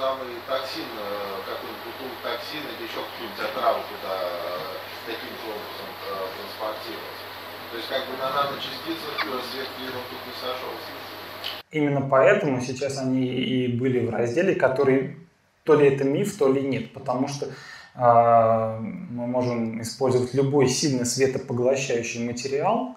самый 0.00 0.32
токсин, 0.48 0.88
э, 0.96 1.44
какой-нибудь 1.44 1.84
бутылку 1.84 2.16
токсин 2.24 2.64
или 2.64 2.88
еще 2.88 3.04
какие-нибудь 3.04 3.44
отравы 3.44 3.80
туда 3.84 4.16
э, 4.16 4.80
таким 5.04 5.28
же 5.36 5.46
образом 5.52 5.88
э, 5.92 6.24
транспортировать. 6.40 7.19
То 7.70 7.76
есть 7.76 7.88
как 7.88 8.06
бы 8.06 8.16
на 8.18 8.30
наночастицах 8.30 9.20
свет 9.52 9.68
клином 9.76 10.02
тут 10.10 10.18
не 10.26 10.34
сошелся. 10.34 10.90
Именно 11.70 12.08
поэтому 12.08 12.60
сейчас 12.60 12.98
они 12.98 13.26
и 13.26 13.68
были 13.68 14.04
в 14.04 14.10
разделе, 14.10 14.54
который 14.54 15.16
то 15.64 15.74
ли 15.74 15.86
это 15.86 16.04
миф, 16.04 16.36
то 16.36 16.52
ли 16.52 16.62
нет, 16.62 16.92
потому 16.92 17.28
что 17.28 17.46
э, 17.46 18.78
мы 18.80 19.26
можем 19.26 19.80
использовать 19.82 20.34
любой 20.34 20.68
сильно 20.68 21.04
светопоглощающий 21.04 22.26
материал, 22.26 22.96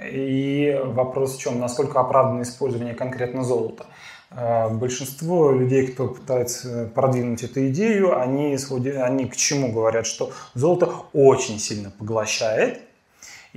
и 0.00 0.80
вопрос 0.84 1.36
в 1.36 1.40
чем, 1.40 1.58
насколько 1.58 1.98
оправдано 1.98 2.42
использование 2.42 2.94
конкретно 2.94 3.42
золота. 3.42 3.86
А, 4.30 4.68
большинство 4.68 5.50
людей, 5.50 5.88
кто 5.88 6.08
пытается 6.08 6.90
продвинуть 6.94 7.42
эту 7.42 7.68
идею, 7.68 8.18
они, 8.20 8.56
они 8.96 9.26
к 9.26 9.36
чему 9.36 9.72
говорят, 9.72 10.06
что 10.06 10.32
золото 10.54 10.90
очень 11.12 11.58
сильно 11.58 11.90
поглощает, 11.90 12.80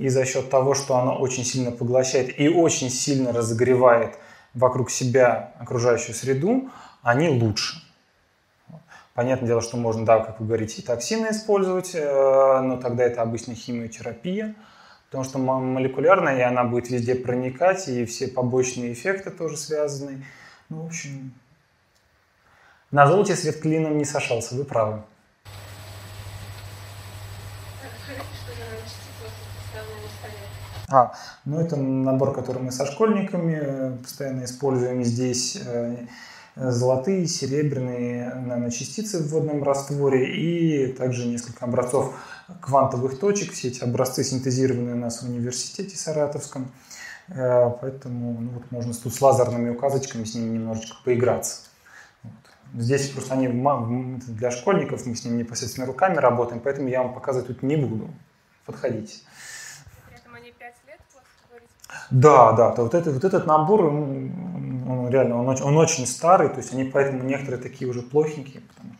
и 0.02 0.08
за 0.08 0.24
счет 0.24 0.50
того, 0.50 0.74
что 0.74 0.96
оно 0.96 1.16
очень 1.16 1.44
сильно 1.44 1.70
поглощает 1.70 2.40
и 2.40 2.48
очень 2.48 2.90
сильно 2.90 3.32
разогревает 3.32 4.18
вокруг 4.52 4.90
себя 4.90 5.52
окружающую 5.60 6.12
среду, 6.12 6.70
они 7.02 7.28
лучше. 7.28 7.76
Понятное 9.14 9.46
дело, 9.46 9.62
что 9.62 9.76
можно, 9.76 10.04
да, 10.04 10.18
как 10.18 10.40
вы 10.40 10.46
говорите, 10.46 10.82
и 10.82 10.84
токсины 10.84 11.28
использовать, 11.30 11.94
э, 11.94 12.60
но 12.62 12.78
тогда 12.78 13.04
это 13.04 13.22
обычно 13.22 13.54
химиотерапия, 13.54 14.56
потому 15.06 15.22
что 15.22 15.38
молекулярная, 15.38 16.38
и 16.38 16.42
она 16.42 16.64
будет 16.64 16.90
везде 16.90 17.14
проникать, 17.14 17.86
и 17.86 18.04
все 18.04 18.26
побочные 18.26 18.94
эффекты 18.94 19.30
тоже 19.30 19.56
связаны. 19.56 20.24
Ну, 20.68 20.82
в 20.82 20.86
общем, 20.86 21.32
на 22.90 23.06
золоте 23.06 23.36
свет 23.36 23.60
клином 23.60 23.98
не 23.98 24.04
сошелся, 24.04 24.56
вы 24.56 24.64
правы. 24.64 25.04
А, 30.92 31.14
ну 31.46 31.58
это 31.58 31.76
набор, 31.76 32.34
который 32.34 32.60
мы 32.60 32.70
со 32.70 32.84
школьниками 32.84 33.96
постоянно 34.02 34.44
используем 34.44 35.02
здесь. 35.02 35.58
Э, 35.64 35.96
золотые, 36.54 37.26
серебряные 37.26 38.34
наночастицы 38.34 39.20
в 39.20 39.28
водном 39.28 39.62
растворе 39.62 40.36
и 40.36 40.92
также 40.92 41.26
несколько 41.26 41.64
образцов 41.64 42.14
квантовых 42.60 43.18
точек. 43.18 43.52
Все 43.52 43.68
эти 43.68 43.82
образцы 43.82 44.22
синтезированы 44.22 44.92
у 44.92 44.96
нас 44.96 45.22
в 45.22 45.26
университете 45.30 45.96
Саратовском. 45.96 46.70
Э, 47.28 47.70
поэтому 47.80 48.38
ну, 48.38 48.50
вот 48.50 48.70
можно 48.70 48.92
тут 48.92 49.14
с 49.14 49.20
лазерными 49.22 49.70
указочками 49.70 50.24
с 50.24 50.34
ними 50.34 50.58
немножечко 50.58 50.96
поиграться. 51.06 51.62
Вот. 52.22 52.34
Здесь 52.74 53.08
просто 53.08 53.32
они 53.32 53.48
для 53.48 54.50
школьников, 54.50 55.06
мы 55.06 55.16
с 55.16 55.24
ними 55.24 55.38
непосредственно 55.38 55.86
руками 55.86 56.16
работаем, 56.16 56.60
поэтому 56.60 56.88
я 56.88 57.02
вам 57.02 57.14
показывать 57.14 57.46
тут 57.46 57.62
не 57.62 57.76
буду. 57.76 58.10
Подходите. 58.66 59.14
Да, 62.10 62.52
да, 62.52 62.70
то 62.70 62.82
вот, 62.82 62.94
это, 62.94 63.10
вот 63.10 63.24
этот 63.24 63.46
набор, 63.46 63.84
он, 63.86 64.32
он 64.88 65.08
реально, 65.08 65.40
он, 65.40 65.48
он 65.48 65.76
очень 65.76 66.06
старый, 66.06 66.48
то 66.48 66.58
есть 66.58 66.72
они 66.72 66.84
поэтому 66.84 67.22
некоторые 67.22 67.62
такие 67.62 67.90
уже 67.90 68.02
плохенькие. 68.02 68.62
Потому... 68.62 68.94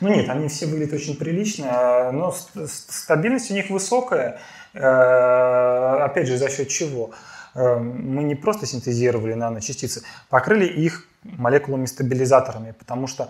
Ну 0.00 0.08
нет, 0.08 0.28
они 0.28 0.48
все 0.48 0.66
выглядят 0.66 0.94
очень 0.94 1.16
прилично, 1.16 1.66
а, 1.70 2.12
но 2.12 2.34
стабильность 2.66 3.50
у 3.50 3.54
них 3.54 3.70
высокая, 3.70 4.40
э, 4.74 4.80
опять 4.80 6.26
же, 6.26 6.36
за 6.36 6.48
счет 6.50 6.68
чего? 6.68 7.12
Эм, 7.54 8.14
мы 8.14 8.22
не 8.22 8.34
просто 8.34 8.66
синтезировали 8.66 9.34
наночастицы, 9.34 10.02
покрыли 10.30 10.66
их 10.66 11.06
молекулами-стабилизаторами, 11.24 12.74
потому 12.78 13.06
что 13.06 13.28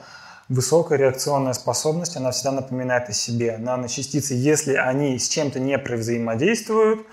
высокая 0.49 0.99
реакционная 0.99 1.55
способность, 1.55 2.17
она 2.17 2.31
всегда 2.31 2.53
напоминает 2.53 3.09
о 3.09 3.13
себе. 3.13 3.59
Наночастицы, 3.59 4.35
если 4.35 4.75
они 4.75 5.19
с 5.19 5.29
чем-то 5.29 5.59
не 5.61 5.77
взаимодействуют, 5.77 7.07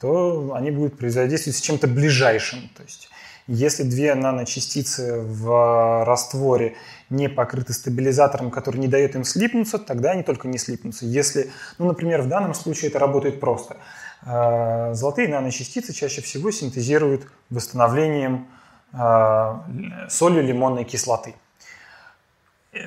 то 0.00 0.54
они 0.54 0.70
будут 0.70 1.00
взаимодействовать 1.00 1.56
с 1.56 1.60
чем-то 1.60 1.86
ближайшим. 1.86 2.70
То 2.76 2.82
есть 2.82 3.08
если 3.46 3.82
две 3.82 4.14
наночастицы 4.14 5.20
в 5.20 6.04
растворе 6.04 6.76
не 7.08 7.28
покрыты 7.28 7.72
стабилизатором, 7.72 8.50
который 8.50 8.78
не 8.78 8.88
дает 8.88 9.16
им 9.16 9.24
слипнуться, 9.24 9.78
тогда 9.78 10.12
они 10.12 10.22
только 10.22 10.46
не 10.46 10.58
слипнутся. 10.58 11.04
Если, 11.04 11.50
ну, 11.78 11.86
например, 11.86 12.22
в 12.22 12.28
данном 12.28 12.54
случае 12.54 12.90
это 12.90 12.98
работает 12.98 13.40
просто– 13.40 13.76
Э, 14.26 14.92
золотые 14.92 15.28
наночастицы 15.28 15.92
чаще 15.92 16.20
всего 16.20 16.50
синтезируют 16.50 17.26
восстановлением 17.48 18.48
э, 18.92 20.08
солью 20.08 20.42
лимонной 20.42 20.84
кислоты. 20.84 21.34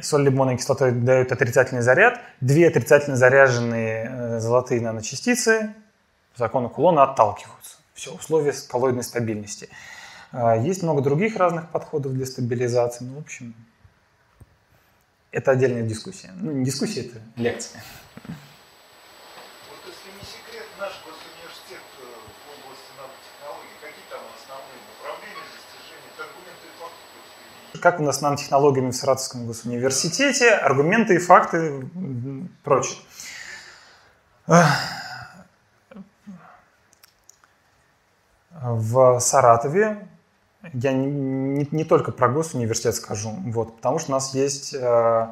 Соль 0.01 0.23
лимонной 0.23 0.57
кислоты 0.57 0.91
дает 0.91 1.31
отрицательный 1.31 1.81
заряд. 1.81 2.19
Две 2.39 2.67
отрицательно 2.67 3.17
заряженные 3.17 4.09
э, 4.09 4.39
золотые 4.39 4.79
наночастицы 4.79 5.73
по 6.33 6.39
закону 6.39 6.69
Кулона 6.69 7.03
отталкиваются. 7.03 7.77
Все, 7.93 8.11
условия 8.13 8.53
коллоидной 8.67 9.03
стабильности. 9.03 9.69
Есть 10.33 10.81
много 10.83 11.01
других 11.01 11.35
разных 11.37 11.69
подходов 11.69 12.13
для 12.13 12.25
стабилизации. 12.25 13.05
Ну, 13.05 13.15
в 13.17 13.19
общем, 13.19 13.53
это 15.31 15.51
отдельная 15.51 15.83
дискуссия. 15.83 16.31
Ну, 16.35 16.51
не 16.51 16.65
дискуссия, 16.65 17.01
это 17.01 17.21
лекция. 17.35 17.83
как 27.81 27.99
у 27.99 28.03
нас 28.03 28.19
с 28.19 28.21
нанотехнологиями 28.21 28.91
в 28.91 28.95
Саратовском 28.95 29.45
госуниверситете, 29.45 30.51
аргументы 30.51 31.15
и 31.15 31.17
факты, 31.17 31.85
прочее. 32.63 32.97
В 38.63 39.19
Саратове 39.19 40.07
я 40.71 40.93
не, 40.93 41.07
не, 41.07 41.67
не 41.71 41.83
только 41.83 42.13
про 42.13 42.29
госуниверситет 42.29 42.95
скажу, 42.95 43.31
вот, 43.47 43.75
потому 43.75 43.99
что 43.99 44.11
у 44.11 44.15
нас 44.15 44.33
есть 44.33 44.73
э, 44.73 45.27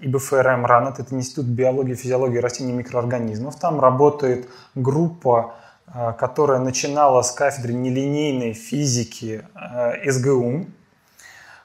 ИБФРМ 0.00 0.66
РАНЭТ, 0.66 1.00
это 1.00 1.14
Институт 1.14 1.46
биологии 1.46 1.92
и 1.92 1.96
физиологии 1.96 2.36
растений 2.36 2.72
и 2.72 2.74
микроорганизмов. 2.74 3.58
Там 3.58 3.80
работает 3.80 4.48
группа, 4.74 5.54
э, 5.86 6.12
которая 6.18 6.58
начинала 6.58 7.22
с 7.22 7.32
кафедры 7.32 7.72
нелинейной 7.72 8.52
физики 8.52 9.46
э, 9.54 10.10
СГУ, 10.10 10.66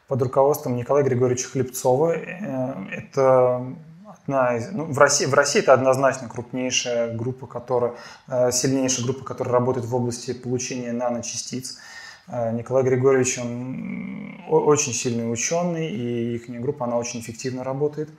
под 0.08 0.22
руководством 0.22 0.76
Николая 0.76 1.04
Григорьевича 1.04 1.50
Хлебцова. 1.50 2.14
Э, 2.16 2.74
это 2.92 3.66
одна 4.32 4.58
из, 4.58 4.72
ну, 4.72 4.86
в, 4.86 4.98
России, 4.98 5.26
в 5.26 5.34
России 5.34 5.60
это 5.60 5.74
однозначно 5.74 6.30
крупнейшая 6.30 7.14
группа, 7.14 7.48
которая, 7.48 7.94
э, 8.28 8.52
сильнейшая 8.52 9.06
группа, 9.06 9.24
которая 9.26 9.54
работает 9.54 9.86
в 9.86 9.96
области 9.96 10.34
получения 10.34 10.92
наночастиц. 10.92 11.78
Э, 12.28 12.52
Николай 12.54 12.84
Григорьевич, 12.84 13.40
он 13.40 14.42
очень 14.50 14.94
сильный 14.94 15.32
ученый, 15.32 15.90
и 15.90 16.36
их 16.36 16.50
группа, 16.62 16.86
она 16.86 16.98
очень 16.98 17.20
эффективно 17.20 17.64
работает. 17.64 18.10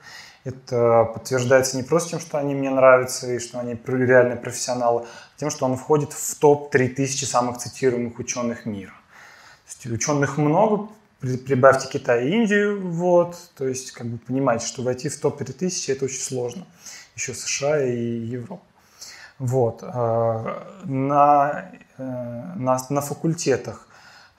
Это 0.43 1.09
подтверждается 1.13 1.77
не 1.77 1.83
просто 1.83 2.11
тем, 2.11 2.19
что 2.19 2.37
они 2.37 2.53
мне 2.53 2.69
нравятся 2.69 3.31
и 3.31 3.39
что 3.39 3.59
они 3.59 3.79
реальные 3.85 4.35
профессионалы, 4.37 5.03
а 5.03 5.39
тем, 5.39 5.49
что 5.49 5.65
он 5.65 5.77
входит 5.77 6.11
в 6.11 6.39
топ-3000 6.39 7.25
самых 7.25 7.57
цитируемых 7.57 8.19
ученых 8.19 8.65
мира. 8.65 8.93
То 9.81 9.89
есть 9.89 10.03
ученых 10.03 10.37
много, 10.37 10.89
прибавьте 11.45 11.87
Китай 11.87 12.27
и 12.27 12.31
Индию, 12.31 12.87
вот, 12.87 13.37
то 13.55 13.67
есть 13.67 13.91
как 13.91 14.07
бы 14.07 14.17
понимаете, 14.17 14.67
что 14.67 14.83
войти 14.83 15.09
в 15.09 15.19
топ-3000 15.19 15.91
это 15.91 16.05
очень 16.05 16.21
сложно. 16.21 16.65
Еще 17.15 17.33
США 17.33 17.83
и 17.83 17.95
Европа. 17.95 18.63
Вот. 19.39 19.83
Э, 19.83 20.63
на, 20.85 21.71
э, 21.97 22.03
на, 22.03 22.77
на 22.89 23.01
факультетах 23.01 23.87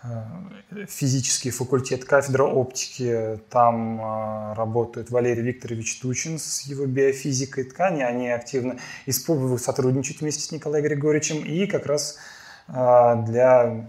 Э, 0.05 0.85
физический 0.87 1.51
факультет, 1.51 2.05
кафедра 2.05 2.45
оптики. 2.45 3.41
Там 3.49 4.01
э, 4.01 4.55
работает 4.55 5.11
Валерий 5.11 5.43
Викторович 5.43 6.01
Тучин 6.01 6.39
с 6.39 6.63
его 6.63 6.85
биофизикой 6.85 7.65
ткани. 7.65 8.03
Они 8.03 8.29
активно 8.29 8.77
используют, 9.07 9.63
сотрудничают 9.63 10.21
вместе 10.21 10.43
с 10.43 10.53
Николаем 10.53 10.85
Григорьевичем. 10.85 11.45
И 11.45 11.67
как 11.67 11.87
раз 11.87 12.19
э, 12.69 13.15
для 13.27 13.87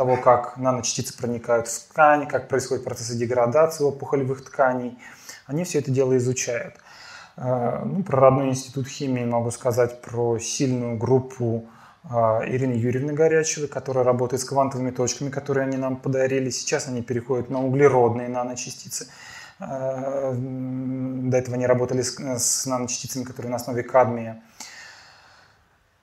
того, 0.00 0.16
как 0.16 0.56
наночастицы 0.56 1.14
проникают 1.14 1.68
в 1.68 1.88
ткань, 1.88 2.26
как 2.26 2.48
происходят 2.48 2.84
процессы 2.84 3.18
деградации 3.18 3.84
опухолевых 3.84 4.42
тканей, 4.42 4.98
они 5.44 5.64
все 5.64 5.80
это 5.80 5.90
дело 5.90 6.16
изучают. 6.16 6.76
Ну, 7.36 8.02
про 8.02 8.18
родной 8.18 8.48
институт 8.48 8.88
химии 8.88 9.26
могу 9.26 9.50
сказать 9.50 10.00
про 10.00 10.38
сильную 10.38 10.96
группу 10.96 11.68
а, 12.04 12.40
Ирины 12.46 12.72
Юрьевны 12.72 13.12
Горячевой, 13.12 13.68
которая 13.68 14.02
работает 14.02 14.40
с 14.40 14.46
квантовыми 14.46 14.90
точками, 14.90 15.28
которые 15.28 15.66
они 15.66 15.76
нам 15.76 15.96
подарили. 15.96 16.48
Сейчас 16.48 16.88
они 16.88 17.02
переходят 17.02 17.50
на 17.50 17.62
углеродные 17.62 18.28
наночастицы. 18.28 19.06
А, 19.58 20.32
до 20.34 21.36
этого 21.36 21.56
они 21.56 21.66
работали 21.66 22.00
с, 22.00 22.64
наночастицами, 22.64 23.24
которые 23.24 23.50
на 23.50 23.56
основе 23.56 23.82
кадмия. 23.82 24.42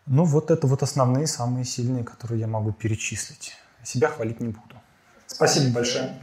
Ну, 0.05 0.23
вот 0.23 0.51
это 0.51 0.67
вот 0.67 0.83
основные, 0.83 1.25
самые 1.25 1.65
сильные, 1.65 2.03
которые 2.03 2.41
я 2.41 2.47
могу 2.47 2.71
перечислить. 2.71 3.55
Себя 3.87 4.09
хвалить 4.09 4.41
не 4.41 4.49
буду. 4.49 4.75
Спасибо 5.27 5.75
большое. 5.75 6.19